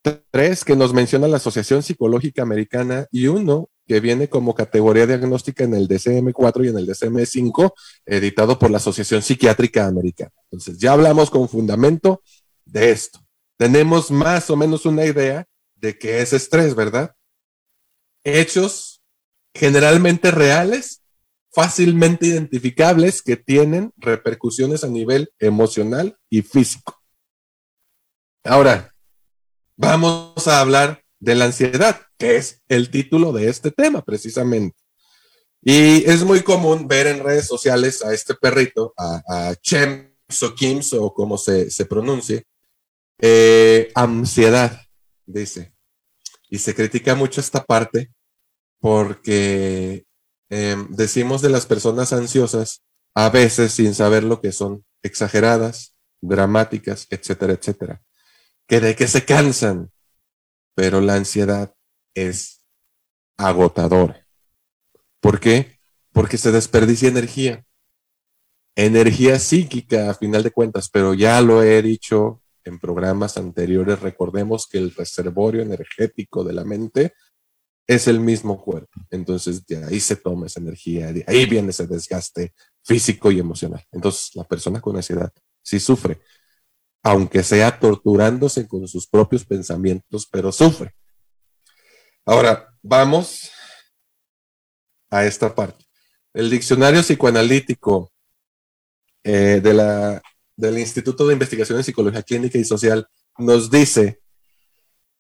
tres 0.03 0.65
que 0.65 0.77
nos 0.77 0.93
menciona 0.93 1.29
la 1.29 1.37
Asociación 1.37 1.83
Psicológica 1.83 2.43
Americana 2.43 3.07
y 3.11 3.27
uno 3.27 3.69
que 3.87 4.01
viene 4.01 4.29
como 4.29 4.55
categoría 4.55 5.07
diagnóstica 5.07 5.65
en 5.65 5.75
el 5.75 5.89
DCM4 5.89 6.65
y 6.65 6.69
en 6.69 6.79
el 6.79 6.87
DCM5, 6.87 7.73
editado 8.07 8.59
por 8.59 8.71
la 8.71 8.77
Asociación 8.77 9.21
Psiquiátrica 9.21 9.87
Americana. 9.87 10.33
Entonces 10.45 10.79
ya 10.79 10.93
hablamos 10.93 11.29
con 11.29 11.49
fundamento 11.49 12.23
de 12.65 12.93
esto. 12.93 13.19
Tenemos 13.59 14.11
más 14.11 14.49
o 14.49 14.57
menos 14.57 14.87
una 14.87 15.05
idea 15.05 15.45
de 15.75 15.99
qué 15.99 16.21
es 16.21 16.33
estrés, 16.33 16.75
¿verdad? 16.75 17.17
Hechos 18.23 19.03
generalmente 19.55 20.31
reales, 20.31 21.03
fácilmente 21.51 22.27
identificables, 22.27 23.23
que 23.23 23.37
tienen 23.37 23.93
repercusiones 23.97 24.85
a 24.85 24.89
nivel 24.89 25.33
emocional 25.41 26.17
y 26.31 26.43
físico. 26.43 27.03
Ahora, 28.45 28.95
vamos 29.81 30.47
a 30.47 30.61
hablar 30.61 31.03
de 31.21 31.35
la 31.35 31.47
ansiedad, 31.47 32.03
que 32.19 32.37
es 32.37 32.63
el 32.69 32.91
título 32.91 33.33
de 33.33 33.49
este 33.49 33.71
tema 33.71 34.05
precisamente. 34.05 34.77
Y 35.63 36.05
es 36.09 36.23
muy 36.23 36.43
común 36.43 36.87
ver 36.87 37.07
en 37.07 37.25
redes 37.25 37.47
sociales 37.47 38.05
a 38.05 38.13
este 38.13 38.35
perrito, 38.35 38.93
a, 38.97 39.55
Chem 39.63 40.15
o 40.43 40.55
Kims 40.55 40.93
o 40.93 41.13
como 41.15 41.39
se, 41.39 41.71
pronuncie, 41.89 42.45
eh, 43.21 43.91
ansiedad, 43.95 44.83
dice. 45.25 45.75
Y 46.51 46.59
se 46.59 46.75
critica 46.75 47.15
mucho 47.15 47.41
esta 47.41 47.65
parte 47.65 48.11
porque 48.81 50.05
em, 50.51 50.89
decimos 50.91 51.41
de 51.43 51.51
las 51.51 51.65
personas 51.65 52.13
ansiosas 52.13 52.83
a 53.15 53.31
veces 53.31 53.73
sin 53.73 53.95
saber 53.95 54.25
lo 54.25 54.41
que 54.41 54.53
son 54.53 54.85
exageradas, 55.03 55.95
dramáticas, 56.21 57.07
etcétera, 57.11 57.55
etcétera. 57.55 58.03
Que 58.71 58.79
de 58.79 58.95
que 58.95 59.09
se 59.09 59.25
cansan, 59.25 59.91
pero 60.77 61.01
la 61.01 61.17
ansiedad 61.17 61.75
es 62.15 62.63
agotadora. 63.37 64.25
¿Por 65.19 65.41
qué? 65.41 65.81
Porque 66.13 66.39
se 66.39 66.53
desperdicia 66.53 67.09
energía. 67.09 67.67
Energía 68.77 69.41
psíquica 69.41 70.09
a 70.09 70.15
final 70.15 70.45
de 70.45 70.53
cuentas, 70.53 70.89
pero 70.89 71.15
ya 71.15 71.41
lo 71.41 71.65
he 71.65 71.83
dicho 71.83 72.45
en 72.63 72.79
programas 72.79 73.37
anteriores, 73.39 73.99
recordemos 74.03 74.69
que 74.69 74.79
el 74.79 74.95
reservorio 74.95 75.63
energético 75.63 76.45
de 76.45 76.53
la 76.53 76.65
mente 76.65 77.15
es 77.89 78.07
el 78.07 78.21
mismo 78.21 78.63
cuerpo. 78.63 79.01
Entonces, 79.11 79.67
de 79.67 79.85
ahí 79.85 79.99
se 79.99 80.15
toma 80.15 80.47
esa 80.47 80.61
energía, 80.61 81.13
de 81.13 81.25
ahí 81.27 81.45
viene 81.47 81.71
ese 81.71 81.89
desgaste 81.89 82.55
físico 82.85 83.33
y 83.33 83.41
emocional. 83.41 83.85
Entonces, 83.91 84.31
la 84.37 84.45
persona 84.45 84.81
con 84.81 84.95
ansiedad 84.95 85.33
sí 85.61 85.81
sufre, 85.81 86.21
aunque 87.03 87.43
sea 87.43 87.79
torturándose 87.79 88.69
con 88.69 88.87
sus 88.87 89.07
propios 89.07 89.45
pensamientos, 89.45 90.29
pero 90.31 90.53
sufre. 90.53 90.95
Ahora, 92.25 92.69
vamos 92.83 93.51
a 95.11 95.25
esta 95.25 95.55
parte. 95.55 95.85
El 96.33 96.51
diccionario 96.51 97.03
psicoanalítico 97.03 98.13
eh, 99.25 99.61
de 99.63 99.75
la 99.75 100.23
del 100.61 100.79
Instituto 100.79 101.27
de 101.27 101.33
Investigación 101.33 101.79
en 101.79 101.85
Psicología 101.85 102.23
Clínica 102.23 102.59
y 102.59 102.65
Social 102.65 103.09
nos 103.39 103.71
dice 103.71 104.21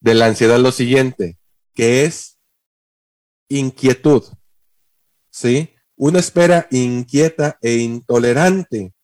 de 0.00 0.14
la 0.14 0.26
ansiedad 0.26 0.58
lo 0.58 0.70
siguiente, 0.70 1.38
que 1.74 2.04
es 2.04 2.38
inquietud, 3.48 4.22
¿sí? 5.30 5.74
Una 5.96 6.20
espera 6.20 6.68
inquieta 6.70 7.58
e 7.62 7.76
intolerante, 7.76 8.94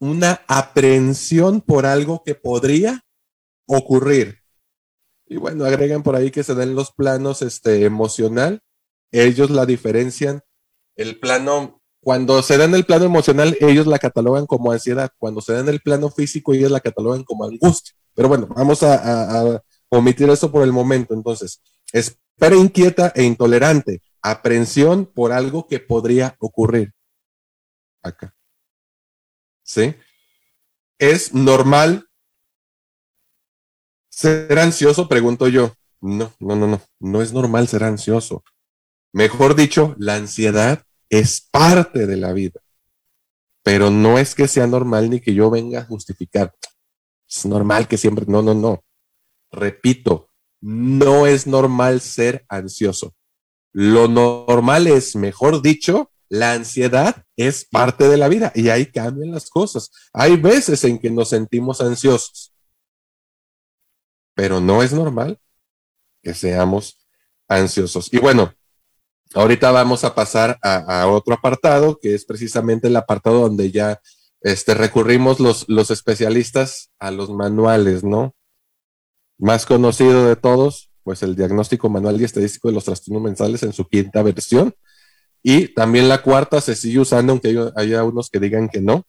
una 0.00 0.42
aprehensión 0.48 1.60
por 1.60 1.86
algo 1.86 2.22
que 2.24 2.34
podría 2.34 3.04
ocurrir. 3.66 4.42
Y 5.26 5.36
bueno, 5.36 5.64
agregan 5.64 6.02
por 6.02 6.16
ahí 6.16 6.30
que 6.30 6.42
se 6.42 6.54
den 6.54 6.74
los 6.74 6.92
planos 6.92 7.42
este, 7.42 7.84
emocional, 7.84 8.60
ellos 9.10 9.50
la 9.50 9.64
diferencian, 9.64 10.42
el 10.96 11.18
plano 11.18 11.82
cuando 12.04 12.42
se 12.42 12.58
da 12.58 12.66
en 12.66 12.74
el 12.74 12.84
plano 12.84 13.06
emocional, 13.06 13.56
ellos 13.60 13.86
la 13.86 13.98
catalogan 13.98 14.44
como 14.44 14.70
ansiedad. 14.70 15.10
Cuando 15.16 15.40
se 15.40 15.54
da 15.54 15.60
en 15.60 15.70
el 15.70 15.80
plano 15.80 16.10
físico, 16.10 16.52
ellos 16.52 16.70
la 16.70 16.80
catalogan 16.80 17.24
como 17.24 17.44
angustia. 17.46 17.94
Pero 18.14 18.28
bueno, 18.28 18.46
vamos 18.54 18.82
a, 18.82 19.62
omitir 19.88 20.28
eso 20.28 20.52
por 20.52 20.62
el 20.62 20.72
momento. 20.72 21.14
Entonces, 21.14 21.62
espera 21.92 22.56
inquieta 22.56 23.10
e 23.16 23.22
intolerante, 23.22 24.02
aprensión 24.20 25.06
por 25.06 25.32
algo 25.32 25.66
que 25.66 25.80
podría 25.80 26.36
ocurrir. 26.40 26.92
Acá. 28.02 28.33
¿Sí? 29.64 29.94
¿Es 30.98 31.34
normal 31.34 32.08
ser 34.10 34.58
ansioso? 34.58 35.08
Pregunto 35.08 35.48
yo. 35.48 35.74
No, 36.00 36.32
no, 36.38 36.54
no, 36.54 36.66
no. 36.66 36.82
No 37.00 37.22
es 37.22 37.32
normal 37.32 37.66
ser 37.66 37.82
ansioso. 37.82 38.44
Mejor 39.12 39.54
dicho, 39.56 39.96
la 39.98 40.16
ansiedad 40.16 40.84
es 41.08 41.40
parte 41.50 42.06
de 42.06 42.16
la 42.16 42.32
vida. 42.32 42.60
Pero 43.62 43.90
no 43.90 44.18
es 44.18 44.34
que 44.34 44.46
sea 44.46 44.66
normal 44.66 45.08
ni 45.08 45.20
que 45.20 45.34
yo 45.34 45.50
venga 45.50 45.80
a 45.80 45.84
justificar. 45.84 46.54
Es 47.28 47.46
normal 47.46 47.88
que 47.88 47.96
siempre, 47.96 48.26
no, 48.28 48.42
no, 48.42 48.54
no. 48.54 48.84
Repito, 49.50 50.30
no 50.60 51.26
es 51.26 51.46
normal 51.46 52.00
ser 52.00 52.44
ansioso. 52.48 53.14
Lo 53.72 54.08
normal 54.08 54.86
es, 54.86 55.16
mejor 55.16 55.62
dicho, 55.62 56.10
la 56.28 56.52
ansiedad 56.52 57.24
es 57.36 57.64
parte 57.64 58.08
de 58.08 58.16
la 58.16 58.28
vida 58.28 58.52
y 58.54 58.68
ahí 58.68 58.86
cambian 58.86 59.32
las 59.32 59.48
cosas. 59.50 59.90
Hay 60.12 60.36
veces 60.36 60.82
en 60.84 60.98
que 60.98 61.10
nos 61.10 61.30
sentimos 61.30 61.80
ansiosos, 61.80 62.52
pero 64.34 64.60
no 64.60 64.82
es 64.82 64.92
normal 64.92 65.38
que 66.22 66.34
seamos 66.34 67.06
ansiosos. 67.48 68.12
Y 68.12 68.18
bueno, 68.18 68.54
Ahorita 69.34 69.72
vamos 69.72 70.04
a 70.04 70.14
pasar 70.14 70.58
a, 70.62 71.08
otro 71.08 71.34
apartado, 71.34 71.98
que 72.00 72.14
es 72.14 72.24
precisamente 72.24 72.86
el 72.86 72.94
apartado 72.94 73.40
donde 73.40 73.72
ya 73.72 74.00
este, 74.42 74.74
recurrimos 74.74 75.40
los, 75.40 75.68
los 75.68 75.90
especialistas 75.90 76.92
a 77.00 77.10
los 77.10 77.30
manuales, 77.30 78.04
¿no? 78.04 78.36
Más 79.36 79.66
conocido 79.66 80.28
de 80.28 80.36
todos, 80.36 80.92
pues 81.02 81.24
el 81.24 81.34
diagnóstico 81.34 81.88
manual 81.88 82.20
y 82.20 82.24
estadístico 82.24 82.68
de 82.68 82.74
los 82.74 82.84
trastornos 82.84 83.22
mentales 83.22 83.64
en 83.64 83.72
su 83.72 83.88
quinta 83.88 84.22
versión. 84.22 84.72
Y 85.46 85.68
también 85.68 86.08
la 86.08 86.22
cuarta 86.22 86.58
se 86.62 86.74
sigue 86.74 87.00
usando, 87.00 87.32
aunque 87.32 87.54
haya 87.76 88.02
unos 88.02 88.30
que 88.30 88.40
digan 88.40 88.70
que 88.70 88.80
no. 88.80 89.06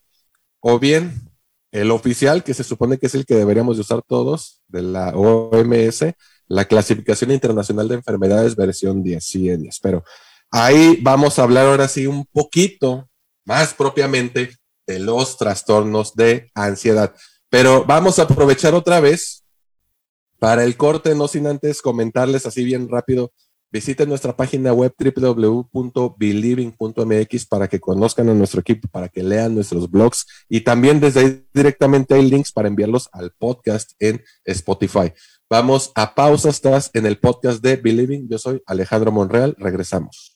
O 0.60 0.78
bien 0.78 1.30
el 1.72 1.90
oficial, 1.90 2.44
que 2.44 2.52
se 2.52 2.62
supone 2.62 2.98
que 2.98 3.06
es 3.06 3.14
el 3.14 3.24
que 3.24 3.34
deberíamos 3.34 3.78
de 3.78 3.80
usar 3.80 4.02
todos, 4.06 4.60
de 4.68 4.82
la 4.82 5.16
OMS, 5.16 6.04
la 6.46 6.66
clasificación 6.66 7.30
internacional 7.30 7.88
de 7.88 7.94
enfermedades 7.94 8.54
versión 8.54 9.02
10, 9.02 9.24
sí, 9.24 9.48
10. 9.48 9.80
Pero 9.80 10.04
ahí 10.50 10.98
vamos 11.00 11.38
a 11.38 11.44
hablar 11.44 11.66
ahora 11.66 11.88
sí 11.88 12.06
un 12.06 12.26
poquito 12.26 13.08
más 13.46 13.72
propiamente 13.72 14.50
de 14.86 14.98
los 14.98 15.38
trastornos 15.38 16.14
de 16.14 16.50
ansiedad. 16.54 17.14
Pero 17.48 17.86
vamos 17.86 18.18
a 18.18 18.22
aprovechar 18.22 18.74
otra 18.74 19.00
vez 19.00 19.42
para 20.38 20.64
el 20.64 20.76
corte, 20.76 21.14
no 21.14 21.28
sin 21.28 21.46
antes 21.46 21.80
comentarles 21.80 22.44
así 22.44 22.62
bien 22.62 22.90
rápido. 22.90 23.32
Visiten 23.70 24.08
nuestra 24.08 24.36
página 24.36 24.72
web 24.72 24.92
www.believing.mx 24.98 27.46
para 27.46 27.68
que 27.68 27.80
conozcan 27.80 28.28
a 28.28 28.34
nuestro 28.34 28.60
equipo, 28.60 28.88
para 28.88 29.08
que 29.08 29.22
lean 29.22 29.54
nuestros 29.54 29.90
blogs 29.90 30.26
y 30.48 30.60
también 30.60 31.00
desde 31.00 31.20
ahí 31.20 31.46
directamente 31.52 32.14
hay 32.14 32.30
links 32.30 32.52
para 32.52 32.68
enviarlos 32.68 33.08
al 33.12 33.32
podcast 33.32 33.92
en 33.98 34.22
Spotify. 34.44 35.12
Vamos 35.48 35.92
a 35.94 36.14
pausas, 36.14 36.56
estás 36.56 36.90
en 36.92 37.06
el 37.06 37.18
podcast 37.18 37.62
de 37.62 37.76
Believing. 37.76 38.28
Yo 38.28 38.38
soy 38.38 38.62
Alejandro 38.66 39.12
Monreal. 39.12 39.54
Regresamos. 39.58 40.35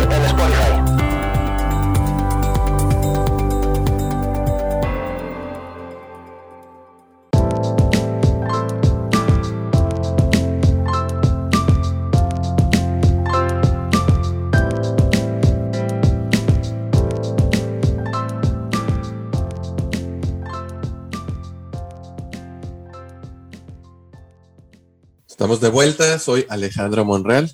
De 25.59 25.67
vuelta, 25.67 26.17
soy 26.17 26.45
Alejandro 26.47 27.03
Monreal 27.03 27.51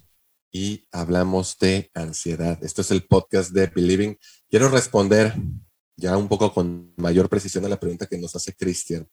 y 0.51 0.87
hablamos 0.91 1.57
de 1.57 1.89
ansiedad. 1.95 2.63
Esto 2.63 2.81
es 2.81 2.91
el 2.91 3.03
podcast 3.07 3.49
de 3.51 3.65
Believing. 3.67 4.19
Quiero 4.49 4.69
responder 4.69 5.33
ya 5.95 6.15
un 6.15 6.27
poco 6.27 6.53
con 6.53 6.93
mayor 6.97 7.27
precisión 7.27 7.65
a 7.65 7.69
la 7.69 7.79
pregunta 7.79 8.05
que 8.05 8.19
nos 8.19 8.35
hace 8.35 8.53
Cristian. 8.53 9.09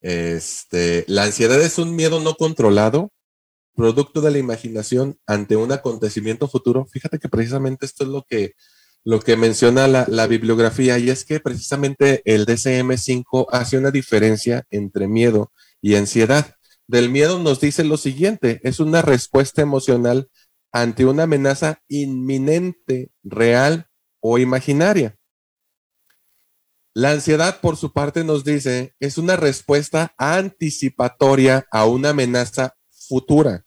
Este, 0.00 1.04
la 1.08 1.24
ansiedad 1.24 1.60
es 1.60 1.76
un 1.78 1.96
miedo 1.96 2.20
no 2.20 2.36
controlado, 2.36 3.10
producto 3.74 4.20
de 4.20 4.30
la 4.30 4.38
imaginación 4.38 5.18
ante 5.26 5.56
un 5.56 5.72
acontecimiento 5.72 6.46
futuro. 6.46 6.86
Fíjate 6.86 7.18
que 7.18 7.28
precisamente 7.28 7.84
esto 7.84 8.04
es 8.04 8.10
lo 8.10 8.22
que, 8.22 8.54
lo 9.02 9.18
que 9.18 9.36
menciona 9.36 9.88
la, 9.88 10.06
la 10.08 10.28
bibliografía 10.28 10.98
y 10.98 11.10
es 11.10 11.24
que 11.24 11.40
precisamente 11.40 12.22
el 12.24 12.46
DCM5 12.46 13.48
hace 13.50 13.76
una 13.76 13.90
diferencia 13.90 14.66
entre 14.70 15.08
miedo 15.08 15.52
y 15.82 15.96
ansiedad 15.96 16.54
del 16.90 17.08
miedo 17.08 17.38
nos 17.38 17.60
dice 17.60 17.84
lo 17.84 17.96
siguiente, 17.96 18.60
es 18.64 18.80
una 18.80 19.00
respuesta 19.00 19.62
emocional 19.62 20.28
ante 20.72 21.06
una 21.06 21.22
amenaza 21.22 21.80
inminente, 21.86 23.12
real 23.22 23.88
o 24.20 24.38
imaginaria. 24.38 25.16
La 26.92 27.12
ansiedad, 27.12 27.60
por 27.60 27.76
su 27.76 27.92
parte, 27.92 28.24
nos 28.24 28.42
dice, 28.44 28.96
es 28.98 29.18
una 29.18 29.36
respuesta 29.36 30.14
anticipatoria 30.18 31.64
a 31.70 31.86
una 31.86 32.10
amenaza 32.10 32.76
futura. 32.90 33.64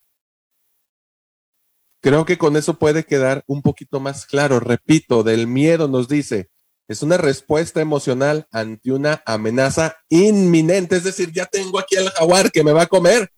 Creo 2.02 2.26
que 2.26 2.38
con 2.38 2.58
eso 2.58 2.78
puede 2.78 3.06
quedar 3.06 3.46
un 3.48 3.62
poquito 3.62 4.02
más 4.02 4.26
claro. 4.26 4.60
Repito, 4.60 5.24
del 5.24 5.48
miedo 5.48 5.88
nos 5.88 6.10
dice, 6.10 6.52
es 6.88 7.02
una 7.02 7.18
respuesta 7.18 7.82
emocional 7.82 8.48
ante 8.52 8.92
una 8.92 9.24
amenaza 9.26 9.98
inminente. 10.10 10.98
Es 10.98 11.04
decir, 11.04 11.32
ya 11.32 11.46
tengo 11.46 11.80
aquí 11.80 11.96
al 11.96 12.10
jaguar 12.10 12.52
que 12.52 12.64
me 12.64 12.74
va 12.74 12.84
a 12.84 12.88
comer. 12.88 13.30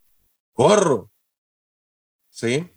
Corro. 0.52 1.12
¿Sí? 2.30 2.68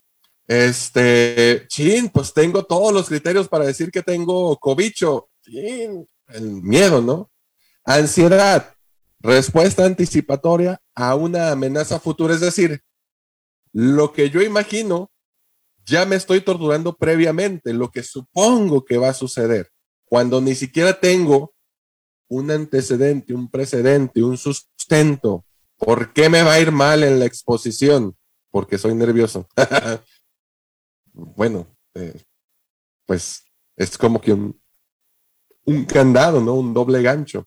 Este, 0.46 1.66
chin, 1.68 2.08
pues 2.10 2.32
tengo 2.32 2.64
todos 2.64 2.92
los 2.92 3.08
criterios 3.08 3.48
para 3.48 3.66
decir 3.66 3.90
que 3.90 4.02
tengo 4.02 4.56
cobicho. 4.58 5.30
Chin, 5.42 6.06
el 6.28 6.62
miedo, 6.62 7.00
¿no? 7.00 7.30
Ansiedad, 7.84 8.74
respuesta 9.20 9.84
anticipatoria 9.84 10.80
a 10.94 11.14
una 11.14 11.50
amenaza 11.50 11.98
futura. 11.98 12.34
Es 12.34 12.40
decir, 12.40 12.82
lo 13.72 14.12
que 14.12 14.28
yo 14.28 14.42
imagino, 14.42 15.10
ya 15.84 16.04
me 16.04 16.16
estoy 16.16 16.42
torturando 16.42 16.94
previamente, 16.94 17.72
lo 17.72 17.90
que 17.90 18.02
supongo 18.02 18.84
que 18.84 18.98
va 18.98 19.08
a 19.08 19.14
suceder 19.14 19.70
cuando 20.08 20.40
ni 20.40 20.54
siquiera 20.54 20.98
tengo 20.98 21.54
un 22.28 22.50
antecedente, 22.50 23.34
un 23.34 23.50
precedente, 23.50 24.22
un 24.22 24.36
sustento. 24.36 25.44
¿Por 25.76 26.12
qué 26.12 26.28
me 26.28 26.42
va 26.42 26.54
a 26.54 26.60
ir 26.60 26.72
mal 26.72 27.02
en 27.02 27.18
la 27.18 27.26
exposición? 27.26 28.16
Porque 28.50 28.78
soy 28.78 28.94
nervioso. 28.94 29.48
bueno, 31.12 31.66
eh, 31.94 32.20
pues 33.06 33.44
es 33.76 33.96
como 33.96 34.20
que 34.20 34.32
un, 34.32 34.60
un 35.64 35.84
candado, 35.84 36.40
¿no? 36.40 36.54
Un 36.54 36.74
doble 36.74 37.02
gancho. 37.02 37.46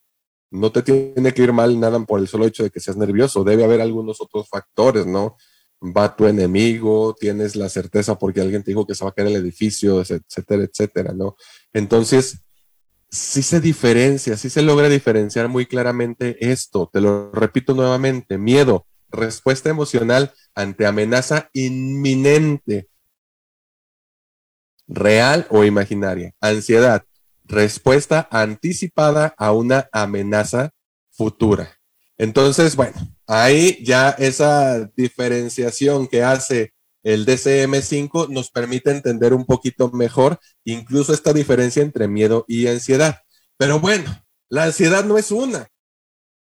No 0.51 0.71
te 0.71 0.81
tiene 0.81 1.33
que 1.33 1.43
ir 1.43 1.53
mal 1.53 1.79
nada 1.79 1.99
por 2.05 2.19
el 2.19 2.27
solo 2.27 2.45
hecho 2.45 2.63
de 2.63 2.69
que 2.69 2.79
seas 2.79 2.97
nervioso. 2.97 3.43
Debe 3.43 3.63
haber 3.63 3.81
algunos 3.81 4.19
otros 4.21 4.49
factores, 4.49 5.05
¿no? 5.05 5.37
Va 5.81 6.15
tu 6.15 6.27
enemigo, 6.27 7.15
tienes 7.19 7.55
la 7.55 7.69
certeza 7.69 8.19
porque 8.19 8.41
alguien 8.41 8.63
te 8.63 8.71
dijo 8.71 8.85
que 8.85 8.93
se 8.93 9.03
va 9.03 9.09
a 9.11 9.13
caer 9.13 9.29
el 9.29 9.37
edificio, 9.37 10.01
etcétera, 10.01 10.63
etcétera, 10.63 11.13
¿no? 11.13 11.35
Entonces, 11.73 12.43
sí 13.11 13.43
se 13.43 13.59
diferencia, 13.59 14.37
sí 14.37 14.49
se 14.49 14.61
logra 14.61 14.87
diferenciar 14.89 15.49
muy 15.49 15.65
claramente 15.65 16.37
esto. 16.49 16.89
Te 16.91 17.01
lo 17.01 17.31
repito 17.31 17.73
nuevamente, 17.73 18.37
miedo, 18.37 18.87
respuesta 19.09 19.69
emocional 19.69 20.33
ante 20.55 20.85
amenaza 20.85 21.49
inminente, 21.53 22.87
real 24.87 25.45
o 25.49 25.63
imaginaria. 25.65 26.33
Ansiedad, 26.39 27.03
respuesta 27.43 28.27
anticipada 28.31 29.33
a 29.37 29.51
una 29.51 29.89
amenaza 29.91 30.71
futura. 31.11 31.77
Entonces, 32.17 32.75
bueno, 32.75 32.95
ahí 33.27 33.83
ya 33.83 34.11
esa 34.11 34.85
diferenciación 34.95 36.07
que 36.07 36.23
hace 36.23 36.73
el 37.03 37.25
DCM5 37.25 38.29
nos 38.29 38.51
permite 38.51 38.91
entender 38.91 39.33
un 39.33 39.45
poquito 39.45 39.89
mejor 39.91 40.39
incluso 40.63 41.13
esta 41.13 41.33
diferencia 41.33 41.81
entre 41.81 42.07
miedo 42.07 42.45
y 42.47 42.67
ansiedad. 42.67 43.21
Pero 43.57 43.79
bueno, 43.79 44.23
la 44.49 44.63
ansiedad 44.63 45.03
no 45.03 45.17
es 45.17 45.31
una, 45.31 45.67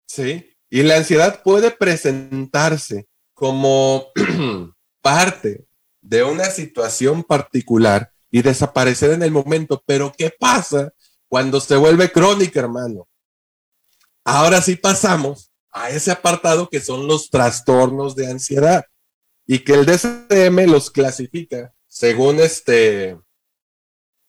¿sí? 0.06 0.56
Y 0.70 0.82
la 0.82 0.96
ansiedad 0.96 1.42
puede 1.42 1.70
presentarse 1.70 3.06
como 3.34 4.06
parte 5.02 5.66
de 6.00 6.22
una 6.22 6.46
situación 6.46 7.22
particular 7.22 8.10
y 8.30 8.42
desaparecer 8.42 9.12
en 9.12 9.22
el 9.22 9.30
momento. 9.30 9.82
Pero 9.86 10.12
¿qué 10.16 10.32
pasa 10.36 10.92
cuando 11.28 11.60
se 11.60 11.76
vuelve 11.76 12.10
crónica, 12.10 12.60
hermano? 12.60 13.08
Ahora 14.24 14.60
sí 14.60 14.76
pasamos 14.76 15.52
a 15.70 15.90
ese 15.90 16.10
apartado 16.10 16.68
que 16.68 16.80
son 16.80 17.06
los 17.06 17.30
trastornos 17.30 18.16
de 18.16 18.30
ansiedad 18.30 18.84
y 19.46 19.60
que 19.60 19.74
el 19.74 19.86
DCM 19.86 20.70
los 20.70 20.90
clasifica 20.90 21.72
según 21.86 22.40
este, 22.40 23.18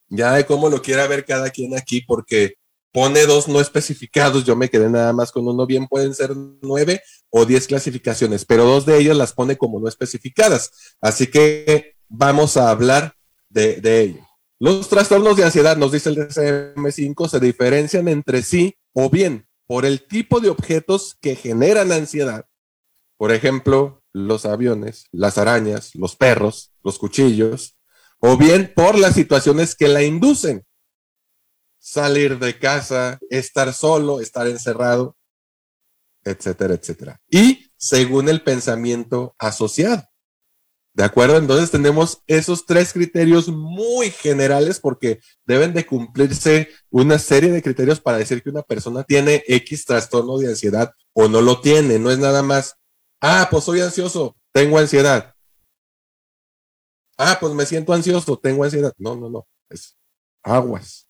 ya 0.08 0.34
de 0.34 0.46
cómo 0.46 0.70
lo 0.70 0.82
quiera 0.82 1.08
ver 1.08 1.26
cada 1.26 1.50
quien 1.50 1.76
aquí, 1.76 2.02
porque 2.02 2.56
pone 2.94 3.26
dos 3.26 3.48
no 3.48 3.60
especificados, 3.60 4.46
yo 4.46 4.56
me 4.56 4.70
quedé 4.70 4.90
nada 4.90 5.12
más 5.12 5.32
con 5.32 5.48
uno, 5.48 5.66
bien 5.66 5.88
pueden 5.88 6.16
ser 6.16 6.32
nueve 6.62 7.02
o 7.30 7.46
diez 7.46 7.68
clasificaciones, 7.68 8.46
pero 8.46 8.64
dos 8.64 8.86
de 8.86 8.98
ellas 8.98 9.18
las 9.18 9.34
pone 9.34 9.58
como 9.58 9.80
no 9.80 9.90
especificadas. 9.90 10.96
Así 11.02 11.28
que 11.28 11.96
vamos 12.08 12.56
a 12.56 12.70
hablar 12.70 13.16
de, 13.50 13.82
de 13.82 14.02
ello. 14.02 14.28
Los 14.60 14.88
trastornos 14.90 15.36
de 15.36 15.44
ansiedad, 15.44 15.78
nos 15.78 15.92
dice 15.92 16.10
el 16.10 16.16
DCM5, 16.16 17.28
se 17.28 17.40
diferencian 17.40 18.08
entre 18.08 18.42
sí 18.44 18.76
o 18.94 19.10
bien 19.10 19.48
por 19.68 19.86
el 19.86 20.08
tipo 20.08 20.40
de 20.40 20.50
objetos 20.50 21.18
que 21.22 21.36
generan 21.36 21.92
ansiedad. 21.92 22.46
Por 23.18 23.32
ejemplo, 23.32 24.02
los 24.26 24.46
aviones, 24.46 25.06
las 25.12 25.38
arañas, 25.38 25.94
los 25.94 26.16
perros, 26.16 26.74
los 26.84 26.98
cuchillos, 26.98 27.78
o 28.20 28.38
bien 28.38 28.74
por 28.76 28.98
las 28.98 29.14
situaciones 29.14 29.76
que 29.76 29.88
la 29.88 30.04
inducen. 30.04 30.66
Salir 31.78 32.40
de 32.40 32.58
casa, 32.58 33.20
estar 33.30 33.74
solo, 33.74 34.20
estar 34.20 34.48
encerrado, 34.48 35.16
etcétera, 36.24 36.74
etcétera. 36.74 37.22
Y 37.30 37.72
según 37.78 38.28
el 38.28 38.42
pensamiento 38.44 39.36
asociado. 39.38 40.04
¿De 40.98 41.04
acuerdo? 41.04 41.38
Entonces 41.38 41.70
tenemos 41.70 42.24
esos 42.26 42.66
tres 42.66 42.92
criterios 42.92 43.50
muy 43.50 44.10
generales 44.10 44.80
porque 44.80 45.20
deben 45.46 45.72
de 45.76 45.86
cumplirse 45.86 46.70
una 46.90 47.20
serie 47.20 47.52
de 47.52 47.62
criterios 47.62 48.02
para 48.02 48.18
decir 48.18 48.42
que 48.42 48.50
una 48.50 48.64
persona 48.64 49.04
tiene 49.04 49.44
X 49.48 49.86
trastorno 49.86 50.40
de 50.40 50.48
ansiedad 50.48 50.92
o 51.14 51.28
no 51.28 51.42
lo 51.42 51.62
tiene. 51.62 52.00
No 52.00 52.10
es 52.10 52.18
nada 52.18 52.42
más, 52.42 52.78
ah, 53.22 53.48
pues 53.50 53.64
soy 53.64 53.82
ansioso, 53.82 54.36
tengo 54.52 54.78
ansiedad. 54.78 55.34
Ah, 57.18 57.38
pues 57.40 57.54
me 57.54 57.66
siento 57.66 57.94
ansioso, 57.94 58.38
tengo 58.38 58.64
ansiedad. 58.64 58.94
No, 58.98 59.16
no, 59.16 59.30
no, 59.30 59.48
es 59.70 59.98
aguas. 60.44 61.08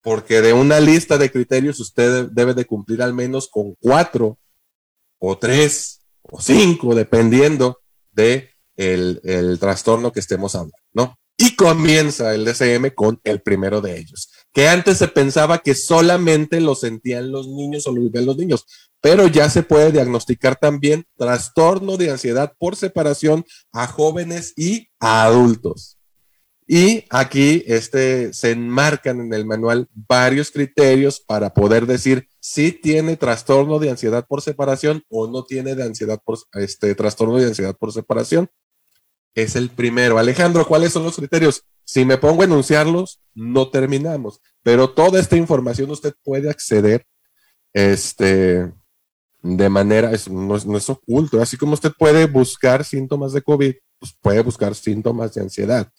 Porque 0.00 0.40
de 0.40 0.52
una 0.52 0.80
lista 0.80 1.18
de 1.18 1.30
criterios 1.30 1.78
usted 1.78 2.28
debe 2.32 2.54
de 2.54 2.64
cumplir 2.64 3.02
al 3.02 3.14
menos 3.14 3.48
con 3.48 3.74
cuatro 3.80 4.38
o 5.18 5.38
tres 5.38 6.00
o 6.22 6.40
cinco, 6.40 6.94
dependiendo 6.94 7.80
de 8.10 8.50
el, 8.76 9.58
trastorno 9.60 10.12
que 10.12 10.20
estemos 10.20 10.54
hablando, 10.54 10.76
¿no? 10.92 11.16
Y 11.36 11.54
comienza 11.54 12.34
el 12.34 12.44
DCM 12.44 12.94
con 12.94 13.20
el 13.24 13.42
primero 13.42 13.80
de 13.80 13.98
ellos, 13.98 14.30
que 14.52 14.68
antes 14.68 14.98
se 14.98 15.08
pensaba 15.08 15.58
que 15.58 15.74
solamente 15.74 16.60
lo 16.60 16.74
sentían 16.74 17.32
los 17.32 17.48
niños 17.48 17.86
o 17.86 17.92
lo 17.92 18.02
vivían 18.02 18.26
los 18.26 18.36
niños, 18.36 18.66
pero 19.00 19.26
ya 19.26 19.50
se 19.50 19.62
puede 19.62 19.92
diagnosticar 19.92 20.56
también 20.56 21.04
trastorno 21.16 21.96
de 21.96 22.10
ansiedad 22.10 22.52
por 22.58 22.76
separación 22.76 23.44
a 23.72 23.86
jóvenes 23.86 24.52
y 24.56 24.88
a 25.00 25.24
adultos. 25.24 25.98
Y 26.66 27.04
aquí 27.10 27.64
este, 27.66 28.32
se 28.32 28.52
enmarcan 28.52 29.20
en 29.20 29.34
el 29.34 29.44
manual 29.44 29.88
varios 29.92 30.50
criterios 30.50 31.20
para 31.20 31.52
poder 31.52 31.86
decir 31.86 32.28
si 32.40 32.72
tiene 32.72 33.16
trastorno 33.16 33.78
de 33.78 33.90
ansiedad 33.90 34.26
por 34.26 34.42
separación 34.42 35.02
o 35.08 35.26
no 35.26 35.44
tiene 35.44 35.74
de 35.74 35.82
ansiedad 35.82 36.20
por 36.24 36.38
este 36.54 36.94
trastorno 36.94 37.36
de 37.36 37.46
ansiedad 37.46 37.76
por 37.76 37.92
separación 37.92 38.48
es 39.34 39.56
el 39.56 39.70
primero. 39.70 40.18
Alejandro, 40.18 40.66
¿cuáles 40.66 40.92
son 40.92 41.04
los 41.04 41.16
criterios? 41.16 41.64
Si 41.84 42.04
me 42.04 42.18
pongo 42.18 42.42
a 42.42 42.46
enunciarlos, 42.46 43.20
no 43.34 43.70
terminamos, 43.70 44.40
pero 44.62 44.90
toda 44.90 45.18
esta 45.18 45.36
información 45.36 45.90
usted 45.90 46.14
puede 46.22 46.48
acceder 46.48 47.06
este, 47.72 48.72
de 49.42 49.68
manera, 49.68 50.12
no, 50.30 50.56
es, 50.56 50.90
oculto, 50.90 51.40
así 51.42 51.56
como 51.56 51.74
usted 51.74 51.92
puede 51.98 52.26
buscar 52.26 52.84
síntomas 52.84 53.32
de 53.32 53.42
COVID, 53.42 53.74
pues 53.98 54.16
puede 54.20 54.42
buscar 54.42 54.74
síntomas 54.74 55.34
de 55.34 55.42
ansiedad. 55.42 55.90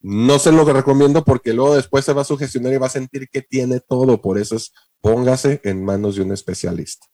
No 0.00 0.38
se 0.38 0.52
lo 0.52 0.64
recomiendo 0.64 1.24
porque 1.24 1.52
luego 1.52 1.76
después 1.76 2.04
se 2.04 2.12
va 2.12 2.22
a 2.22 2.26
sugestionar 2.26 2.72
y 2.72 2.76
va 2.76 2.86
a 2.86 2.90
sentir 2.90 3.28
que 3.28 3.42
tiene 3.42 3.80
todo, 3.80 4.20
por 4.20 4.38
eso 4.38 4.56
es 4.56 4.72
póngase 5.00 5.60
en 5.64 5.84
manos 5.84 6.16
de 6.16 6.22
un 6.22 6.32
especialista. 6.32 7.06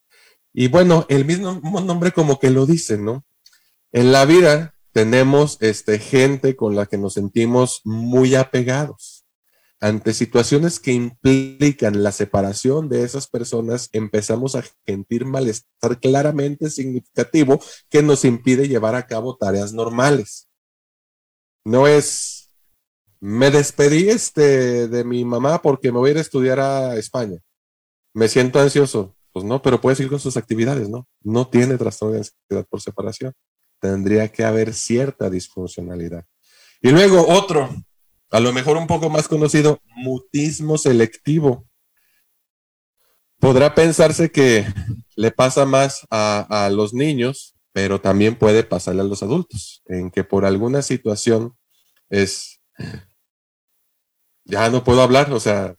Y 0.53 0.69
bueno, 0.69 1.07
el 1.09 1.25
mismo 1.25 1.61
nombre 1.81 2.13
como 2.13 2.39
que 2.39 2.51
lo 2.51 2.67
dice, 2.67 2.99
¿no? 2.99 3.25
En 3.93 4.13
la 4.13 4.25
vida 4.25 4.75
tenemos 4.93 5.59
este, 5.61 5.99
gente 5.99 6.57
con 6.57 6.75
la 6.75 6.87
que 6.87 6.99
nos 6.99 7.15
sentimos 7.15 7.81
muy 7.85 8.35
apegados. 8.35 9.25
Ante 9.81 10.13
situaciones 10.13 10.81
que 10.81 10.93
implican 10.93 12.03
la 12.03 12.11
separación 12.11 12.89
de 12.89 13.05
esas 13.05 13.29
personas, 13.29 13.91
empezamos 13.93 14.57
a 14.57 14.65
sentir 14.85 15.25
malestar 15.25 16.01
claramente 16.01 16.69
significativo 16.69 17.61
que 17.89 18.03
nos 18.03 18.25
impide 18.25 18.67
llevar 18.67 18.97
a 18.97 19.07
cabo 19.07 19.37
tareas 19.37 19.73
normales. 19.73 20.49
No 21.65 21.87
es, 21.87 22.51
me 23.21 23.53
despedí 23.53 24.09
este, 24.09 24.89
de 24.89 25.05
mi 25.05 25.25
mamá 25.25 25.63
porque 25.63 25.93
me 25.93 25.99
voy 25.99 26.09
a 26.09 26.13
ir 26.13 26.19
a 26.19 26.23
estudiar 26.23 26.59
a 26.59 26.97
España. 26.97 27.39
Me 28.15 28.27
siento 28.29 28.59
ansioso. 28.59 29.15
Pues 29.33 29.45
no, 29.45 29.63
pero 29.63 29.81
puede 29.81 29.95
seguir 29.95 30.11
con 30.11 30.19
sus 30.19 30.37
actividades, 30.37 30.89
¿no? 30.89 31.07
No 31.23 31.47
tiene 31.49 31.77
trastorno 31.77 32.15
de 32.15 32.19
ansiedad 32.21 32.67
por 32.69 32.81
separación 32.81 33.35
tendría 33.81 34.29
que 34.29 34.45
haber 34.45 34.75
cierta 34.75 35.31
disfuncionalidad. 35.31 36.25
Y 36.81 36.91
luego 36.91 37.27
otro, 37.29 37.69
a 38.31 38.41
lo 38.41 38.53
mejor 38.53 38.77
un 38.77 38.87
poco 38.87 39.11
más 39.11 39.29
conocido, 39.29 39.81
mutismo 39.97 40.79
selectivo. 40.79 41.67
Podrá 43.39 43.75
pensarse 43.75 44.31
que 44.31 44.67
le 45.17 45.31
pasa 45.31 45.65
más 45.65 46.07
a, 46.11 46.71
los 46.73 46.93
niños, 46.93 47.57
pero 47.73 48.01
también 48.01 48.37
puede 48.37 48.65
pasarle 48.65 49.03
a 49.03 49.05
los 49.05 49.23
adultos, 49.23 49.83
en 49.87 50.11
que 50.11 50.25
por 50.25 50.45
alguna 50.45 50.83
situación 50.83 51.57
es, 52.11 52.61
ya 54.45 54.71
no 54.71 54.85
puedo 54.85 55.03
hablar, 55.03 55.33
o 55.33 55.41
sea, 55.41 55.75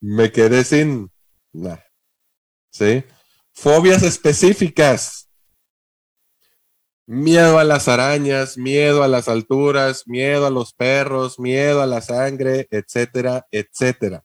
me 0.00 0.32
quedé 0.32 0.64
sin 0.64 1.10
nada. 1.52 1.84
¿Sí? 2.70 3.04
Fobias 3.52 4.02
específicas 4.02 5.21
Miedo 7.06 7.58
a 7.58 7.64
las 7.64 7.88
arañas, 7.88 8.56
miedo 8.56 9.02
a 9.02 9.08
las 9.08 9.28
alturas, 9.28 10.04
miedo 10.06 10.46
a 10.46 10.50
los 10.50 10.72
perros, 10.72 11.38
miedo 11.38 11.82
a 11.82 11.86
la 11.86 12.00
sangre, 12.00 12.68
etcétera, 12.70 13.46
etcétera. 13.50 14.24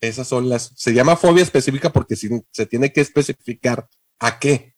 Esas 0.00 0.28
son 0.28 0.48
las, 0.48 0.72
se 0.76 0.94
llama 0.94 1.16
fobia 1.16 1.42
específica 1.42 1.90
porque 1.90 2.14
se 2.16 2.66
tiene 2.66 2.92
que 2.92 3.00
especificar 3.00 3.88
a 4.20 4.38
qué. 4.38 4.76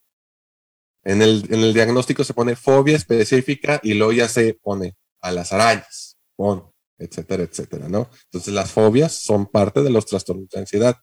En 1.02 1.22
el, 1.22 1.46
en 1.50 1.60
el 1.60 1.74
diagnóstico 1.74 2.24
se 2.24 2.34
pone 2.34 2.56
fobia 2.56 2.96
específica 2.96 3.80
y 3.82 3.94
luego 3.94 4.12
ya 4.12 4.28
se 4.28 4.54
pone 4.54 4.96
a 5.20 5.32
las 5.32 5.52
arañas, 5.52 6.18
etcétera, 6.98 7.42
etcétera, 7.42 7.88
¿no? 7.88 8.10
Entonces 8.24 8.52
las 8.52 8.70
fobias 8.70 9.14
son 9.14 9.46
parte 9.46 9.82
de 9.82 9.90
los 9.90 10.06
trastornos 10.06 10.48
de 10.50 10.60
ansiedad. 10.60 10.96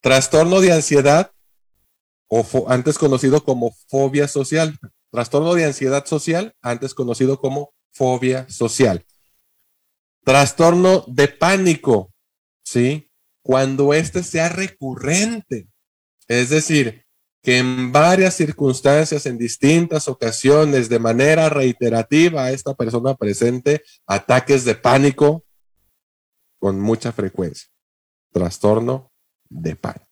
Trastorno 0.00 0.60
de 0.60 0.72
ansiedad, 0.72 1.32
o 2.28 2.66
antes 2.68 2.98
conocido 2.98 3.42
como 3.42 3.74
fobia 3.88 4.28
social. 4.28 4.78
Trastorno 5.10 5.54
de 5.54 5.64
ansiedad 5.64 6.04
social, 6.06 6.54
antes 6.60 6.94
conocido 6.94 7.40
como 7.40 7.72
fobia 7.92 8.48
social. 8.48 9.04
Trastorno 10.24 11.04
de 11.06 11.28
pánico, 11.28 12.12
¿sí? 12.62 13.10
Cuando 13.42 13.94
este 13.94 14.22
sea 14.22 14.50
recurrente. 14.50 15.68
Es 16.26 16.50
decir, 16.50 17.06
que 17.42 17.58
en 17.58 17.92
varias 17.92 18.34
circunstancias, 18.34 19.24
en 19.24 19.38
distintas 19.38 20.08
ocasiones, 20.08 20.88
de 20.88 20.98
manera 20.98 21.48
reiterativa, 21.48 22.50
esta 22.50 22.74
persona 22.74 23.14
presente 23.14 23.82
ataques 24.06 24.64
de 24.64 24.74
pánico 24.74 25.44
con 26.58 26.78
mucha 26.78 27.12
frecuencia. 27.12 27.68
Trastorno 28.32 29.10
de 29.48 29.76
pánico. 29.76 30.06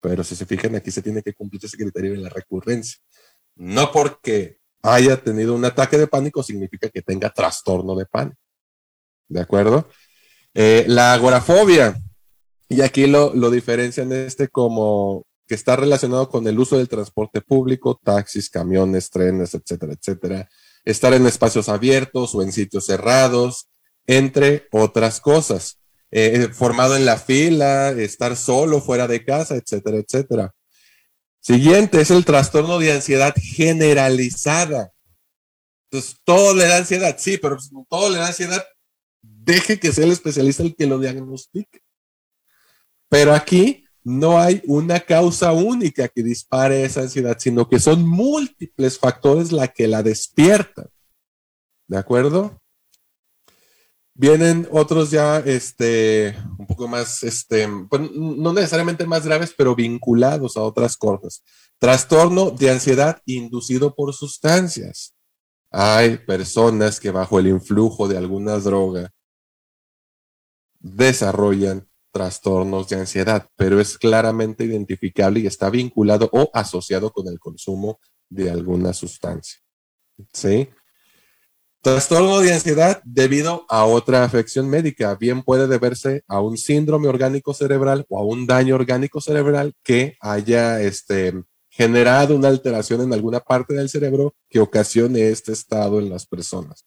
Pero 0.00 0.24
si 0.24 0.36
se 0.36 0.46
fijan, 0.46 0.76
aquí 0.76 0.90
se 0.90 1.02
tiene 1.02 1.22
que 1.22 1.34
cumplir 1.34 1.62
ese 1.64 1.76
criterio 1.76 2.12
de 2.12 2.18
la 2.18 2.28
recurrencia. 2.28 2.98
No 3.58 3.92
porque 3.92 4.58
haya 4.82 5.22
tenido 5.22 5.54
un 5.54 5.64
ataque 5.64 5.98
de 5.98 6.06
pánico 6.06 6.42
significa 6.42 6.88
que 6.88 7.02
tenga 7.02 7.30
trastorno 7.30 7.94
de 7.94 8.06
pánico. 8.06 8.38
¿De 9.28 9.40
acuerdo? 9.40 9.88
Eh, 10.54 10.84
la 10.88 11.12
agorafobia, 11.12 12.00
y 12.68 12.80
aquí 12.80 13.06
lo, 13.06 13.34
lo 13.34 13.50
diferencian 13.50 14.12
este 14.12 14.48
como 14.48 15.26
que 15.46 15.54
está 15.54 15.76
relacionado 15.76 16.28
con 16.28 16.46
el 16.46 16.58
uso 16.58 16.76
del 16.76 16.88
transporte 16.88 17.40
público, 17.40 17.98
taxis, 18.02 18.50
camiones, 18.50 19.10
trenes, 19.10 19.54
etcétera, 19.54 19.94
etcétera. 19.94 20.48
Estar 20.84 21.14
en 21.14 21.26
espacios 21.26 21.68
abiertos 21.68 22.34
o 22.34 22.42
en 22.42 22.52
sitios 22.52 22.86
cerrados, 22.86 23.68
entre 24.06 24.68
otras 24.70 25.20
cosas. 25.20 25.80
Eh, 26.10 26.48
formado 26.52 26.96
en 26.96 27.04
la 27.04 27.16
fila, 27.16 27.90
estar 27.90 28.36
solo 28.36 28.80
fuera 28.80 29.08
de 29.08 29.24
casa, 29.24 29.56
etcétera, 29.56 29.98
etcétera. 29.98 30.54
Siguiente 31.48 32.02
es 32.02 32.10
el 32.10 32.26
trastorno 32.26 32.78
de 32.78 32.92
ansiedad 32.92 33.34
generalizada. 33.40 34.92
Entonces, 35.90 36.20
todo 36.22 36.54
le 36.54 36.66
da 36.66 36.76
ansiedad, 36.76 37.16
sí, 37.18 37.38
pero 37.38 37.56
pues, 37.56 37.70
todo 37.88 38.10
le 38.10 38.18
da 38.18 38.26
ansiedad. 38.26 38.62
Deje 39.22 39.80
que 39.80 39.90
sea 39.90 40.04
el 40.04 40.12
especialista 40.12 40.62
el 40.62 40.76
que 40.76 40.84
lo 40.84 40.98
diagnostique. 40.98 41.80
Pero 43.08 43.32
aquí 43.32 43.86
no 44.04 44.38
hay 44.38 44.60
una 44.66 45.00
causa 45.00 45.52
única 45.52 46.06
que 46.08 46.22
dispare 46.22 46.84
esa 46.84 47.00
ansiedad, 47.00 47.38
sino 47.40 47.66
que 47.66 47.78
son 47.78 48.06
múltiples 48.06 48.98
factores 48.98 49.50
la 49.50 49.68
que 49.68 49.88
la 49.88 50.02
despiertan. 50.02 50.90
¿De 51.86 51.96
acuerdo? 51.96 52.57
Vienen 54.20 54.66
otros 54.72 55.12
ya, 55.12 55.38
este, 55.38 56.36
un 56.58 56.66
poco 56.66 56.88
más, 56.88 57.22
este, 57.22 57.68
pues, 57.88 58.10
no 58.10 58.52
necesariamente 58.52 59.06
más 59.06 59.24
graves, 59.24 59.54
pero 59.56 59.76
vinculados 59.76 60.56
a 60.56 60.62
otras 60.62 60.96
cosas. 60.96 61.44
Trastorno 61.78 62.50
de 62.50 62.68
ansiedad 62.68 63.22
inducido 63.26 63.94
por 63.94 64.12
sustancias. 64.12 65.14
Hay 65.70 66.18
personas 66.18 66.98
que 66.98 67.12
bajo 67.12 67.38
el 67.38 67.46
influjo 67.46 68.08
de 68.08 68.18
alguna 68.18 68.58
droga 68.58 69.12
desarrollan 70.80 71.88
trastornos 72.10 72.88
de 72.88 72.96
ansiedad, 72.96 73.48
pero 73.54 73.78
es 73.78 73.98
claramente 73.98 74.64
identificable 74.64 75.38
y 75.38 75.46
está 75.46 75.70
vinculado 75.70 76.28
o 76.32 76.50
asociado 76.54 77.12
con 77.12 77.28
el 77.28 77.38
consumo 77.38 78.00
de 78.28 78.50
alguna 78.50 78.92
sustancia. 78.92 79.60
¿Sí? 80.32 80.68
Trastorno 81.80 82.40
de 82.40 82.52
ansiedad 82.52 83.00
debido 83.04 83.64
a 83.68 83.84
otra 83.84 84.24
afección 84.24 84.68
médica. 84.68 85.14
Bien 85.14 85.42
puede 85.42 85.68
deberse 85.68 86.24
a 86.26 86.40
un 86.40 86.58
síndrome 86.58 87.06
orgánico 87.06 87.54
cerebral 87.54 88.04
o 88.08 88.18
a 88.18 88.24
un 88.24 88.46
daño 88.48 88.74
orgánico 88.74 89.20
cerebral 89.20 89.74
que 89.84 90.16
haya 90.20 90.80
este, 90.82 91.34
generado 91.70 92.34
una 92.34 92.48
alteración 92.48 93.02
en 93.02 93.12
alguna 93.12 93.38
parte 93.38 93.74
del 93.74 93.88
cerebro 93.88 94.34
que 94.50 94.58
ocasione 94.58 95.28
este 95.28 95.52
estado 95.52 96.00
en 96.00 96.10
las 96.10 96.26
personas. 96.26 96.84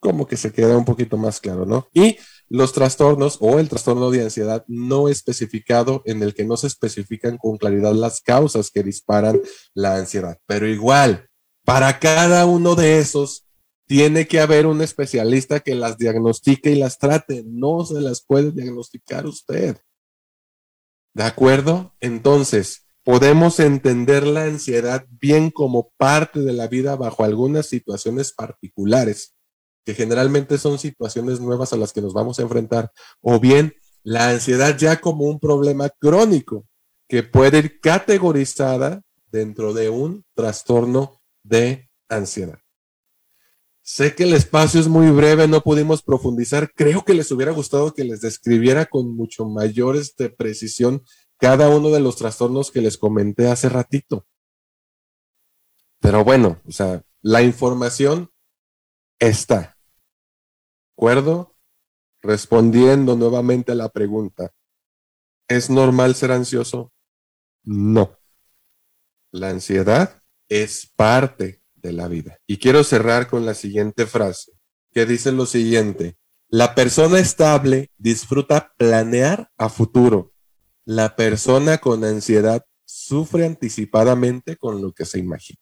como 0.00 0.26
que 0.26 0.36
se 0.36 0.52
queda 0.52 0.76
un 0.76 0.84
poquito 0.84 1.16
más 1.16 1.40
claro, 1.40 1.64
¿no? 1.66 1.88
Y 1.92 2.18
los 2.48 2.72
trastornos 2.72 3.38
o 3.40 3.58
el 3.58 3.68
trastorno 3.68 4.10
de 4.10 4.22
ansiedad 4.22 4.64
no 4.68 5.08
especificado 5.08 6.02
en 6.04 6.22
el 6.22 6.34
que 6.34 6.44
no 6.44 6.56
se 6.56 6.68
especifican 6.68 7.38
con 7.38 7.56
claridad 7.56 7.92
las 7.92 8.20
causas 8.20 8.70
que 8.70 8.82
disparan 8.84 9.40
la 9.74 9.96
ansiedad, 9.96 10.38
pero 10.46 10.68
igual, 10.68 11.28
para 11.64 11.98
cada 11.98 12.46
uno 12.46 12.76
de 12.76 12.98
esos 13.00 13.45
tiene 13.86 14.26
que 14.26 14.40
haber 14.40 14.66
un 14.66 14.82
especialista 14.82 15.60
que 15.60 15.74
las 15.74 15.96
diagnostique 15.96 16.72
y 16.72 16.76
las 16.76 16.98
trate. 16.98 17.44
No 17.46 17.84
se 17.84 18.00
las 18.00 18.24
puede 18.24 18.50
diagnosticar 18.52 19.26
usted. 19.26 19.78
¿De 21.14 21.22
acuerdo? 21.22 21.94
Entonces, 22.00 22.86
podemos 23.04 23.60
entender 23.60 24.26
la 24.26 24.44
ansiedad 24.44 25.06
bien 25.08 25.50
como 25.50 25.92
parte 25.96 26.40
de 26.40 26.52
la 26.52 26.66
vida 26.66 26.96
bajo 26.96 27.24
algunas 27.24 27.66
situaciones 27.66 28.32
particulares, 28.32 29.34
que 29.84 29.94
generalmente 29.94 30.58
son 30.58 30.78
situaciones 30.78 31.40
nuevas 31.40 31.72
a 31.72 31.76
las 31.76 31.92
que 31.92 32.02
nos 32.02 32.12
vamos 32.12 32.38
a 32.38 32.42
enfrentar, 32.42 32.90
o 33.20 33.38
bien 33.38 33.74
la 34.02 34.30
ansiedad 34.30 34.76
ya 34.76 35.00
como 35.00 35.24
un 35.24 35.38
problema 35.38 35.88
crónico 35.88 36.66
que 37.08 37.22
puede 37.22 37.58
ir 37.58 37.80
categorizada 37.80 39.02
dentro 39.30 39.72
de 39.72 39.88
un 39.88 40.24
trastorno 40.34 41.20
de 41.44 41.88
ansiedad. 42.08 42.58
Sé 43.88 44.16
que 44.16 44.24
el 44.24 44.34
espacio 44.34 44.80
es 44.80 44.88
muy 44.88 45.12
breve, 45.12 45.46
no 45.46 45.60
pudimos 45.60 46.02
profundizar. 46.02 46.72
Creo 46.74 47.04
que 47.04 47.14
les 47.14 47.30
hubiera 47.30 47.52
gustado 47.52 47.94
que 47.94 48.02
les 48.02 48.20
describiera 48.20 48.86
con 48.86 49.14
mucho 49.14 49.46
mayor 49.46 49.94
este, 49.94 50.28
precisión 50.28 51.04
cada 51.38 51.68
uno 51.68 51.90
de 51.90 52.00
los 52.00 52.16
trastornos 52.16 52.72
que 52.72 52.80
les 52.80 52.98
comenté 52.98 53.46
hace 53.46 53.68
ratito. 53.68 54.26
Pero 56.00 56.24
bueno, 56.24 56.60
o 56.66 56.72
sea, 56.72 57.04
la 57.22 57.42
información 57.42 58.32
está. 59.20 59.60
¿De 59.60 60.92
acuerdo? 60.96 61.56
Respondiendo 62.22 63.14
nuevamente 63.14 63.70
a 63.70 63.76
la 63.76 63.88
pregunta, 63.90 64.52
¿es 65.46 65.70
normal 65.70 66.16
ser 66.16 66.32
ansioso? 66.32 66.92
No. 67.62 68.18
La 69.30 69.50
ansiedad 69.50 70.24
es 70.48 70.90
parte 70.96 71.62
la 71.92 72.08
vida. 72.08 72.38
Y 72.46 72.58
quiero 72.58 72.84
cerrar 72.84 73.28
con 73.28 73.46
la 73.46 73.54
siguiente 73.54 74.06
frase, 74.06 74.52
que 74.92 75.06
dice 75.06 75.32
lo 75.32 75.46
siguiente, 75.46 76.16
la 76.48 76.74
persona 76.74 77.18
estable 77.18 77.90
disfruta 77.98 78.72
planear 78.76 79.50
a 79.56 79.68
futuro. 79.68 80.32
La 80.84 81.16
persona 81.16 81.78
con 81.78 82.04
ansiedad 82.04 82.64
sufre 82.84 83.44
anticipadamente 83.44 84.56
con 84.56 84.80
lo 84.80 84.92
que 84.92 85.04
se 85.04 85.18
imagina. 85.18 85.58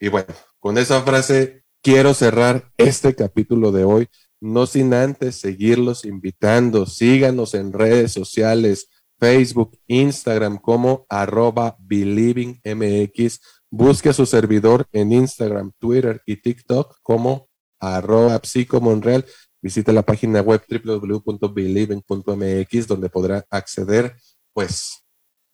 Y 0.00 0.08
bueno, 0.08 0.34
con 0.58 0.78
esa 0.78 1.02
frase 1.02 1.64
quiero 1.80 2.12
cerrar 2.14 2.72
este 2.76 3.14
capítulo 3.14 3.70
de 3.70 3.84
hoy, 3.84 4.08
no 4.40 4.66
sin 4.66 4.94
antes 4.94 5.36
seguirlos 5.36 6.04
invitando. 6.04 6.86
Síganos 6.86 7.54
en 7.54 7.72
redes 7.72 8.12
sociales, 8.12 8.88
Facebook, 9.18 9.78
Instagram 9.86 10.58
como 10.58 11.06
arroba 11.08 11.76
believingmx 11.80 13.40
Busque 13.70 14.08
a 14.08 14.14
su 14.14 14.24
servidor 14.24 14.86
en 14.92 15.12
Instagram, 15.12 15.72
Twitter 15.78 16.22
y 16.24 16.36
TikTok 16.36 16.96
como 17.02 17.50
arroba 17.78 18.40
psicomonreal. 18.42 19.26
Visite 19.60 19.92
la 19.92 20.00
página 20.02 20.40
web 20.40 20.62
www.believing.mx 20.68 22.86
donde 22.86 23.10
podrá 23.10 23.44
acceder 23.50 24.16
pues 24.54 25.04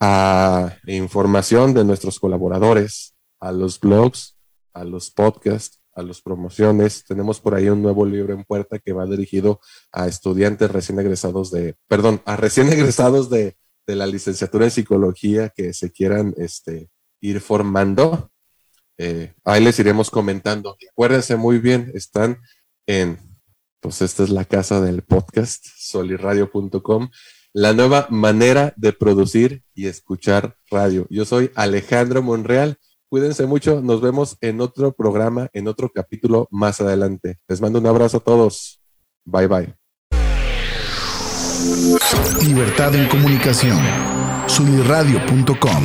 a 0.00 0.76
información 0.86 1.74
de 1.74 1.84
nuestros 1.84 2.20
colaboradores, 2.20 3.14
a 3.40 3.50
los 3.52 3.80
blogs, 3.80 4.36
a 4.72 4.84
los 4.84 5.10
podcasts, 5.10 5.80
a 5.94 6.02
las 6.02 6.20
promociones. 6.20 7.04
Tenemos 7.04 7.40
por 7.40 7.54
ahí 7.54 7.68
un 7.68 7.82
nuevo 7.82 8.04
libro 8.04 8.34
en 8.34 8.44
puerta 8.44 8.78
que 8.78 8.92
va 8.92 9.06
dirigido 9.06 9.60
a 9.92 10.06
estudiantes 10.06 10.70
recién 10.70 11.00
egresados 11.00 11.50
de, 11.50 11.76
perdón, 11.88 12.20
a 12.26 12.36
recién 12.36 12.68
egresados 12.68 13.30
de, 13.30 13.56
de 13.86 13.96
la 13.96 14.06
licenciatura 14.06 14.66
en 14.66 14.70
psicología 14.70 15.48
que 15.50 15.72
se 15.72 15.90
quieran 15.90 16.34
este, 16.36 16.90
ir 17.25 17.41
formando. 17.41 18.31
Eh, 18.99 19.33
ahí 19.45 19.64
les 19.64 19.79
iremos 19.79 20.11
comentando. 20.11 20.77
Acuérdense 20.93 21.37
muy 21.37 21.59
bien, 21.59 21.91
están 21.95 22.39
en, 22.87 23.18
pues 23.81 24.03
esta 24.03 24.22
es 24.22 24.31
la 24.31 24.45
casa 24.45 24.81
del 24.81 25.03
podcast, 25.03 25.64
soliradio.com, 25.77 27.09
la 27.55 27.72
nueva 27.72 28.07
manera 28.11 28.75
de 28.77 28.93
producir 28.93 29.62
y 29.75 29.87
escuchar 29.87 30.57
radio. 30.70 31.07
Yo 31.09 31.25
soy 31.25 31.51
Alejandro 31.55 32.22
Monreal. 32.22 32.77
Cuídense 33.09 33.47
mucho, 33.47 33.81
nos 33.81 34.01
vemos 34.01 34.37
en 34.41 34.61
otro 34.61 34.93
programa, 34.93 35.49
en 35.55 35.68
otro 35.68 35.89
capítulo 35.89 36.47
más 36.51 36.81
adelante. 36.81 37.39
Les 37.49 37.61
mando 37.61 37.79
un 37.79 37.87
abrazo 37.87 38.18
a 38.18 38.20
todos. 38.20 38.83
Bye 39.25 39.47
bye. 39.47 39.75
Libertad 42.43 42.95
en 42.95 43.09
comunicación. 43.09 43.79
Soliradio.com 44.47 45.85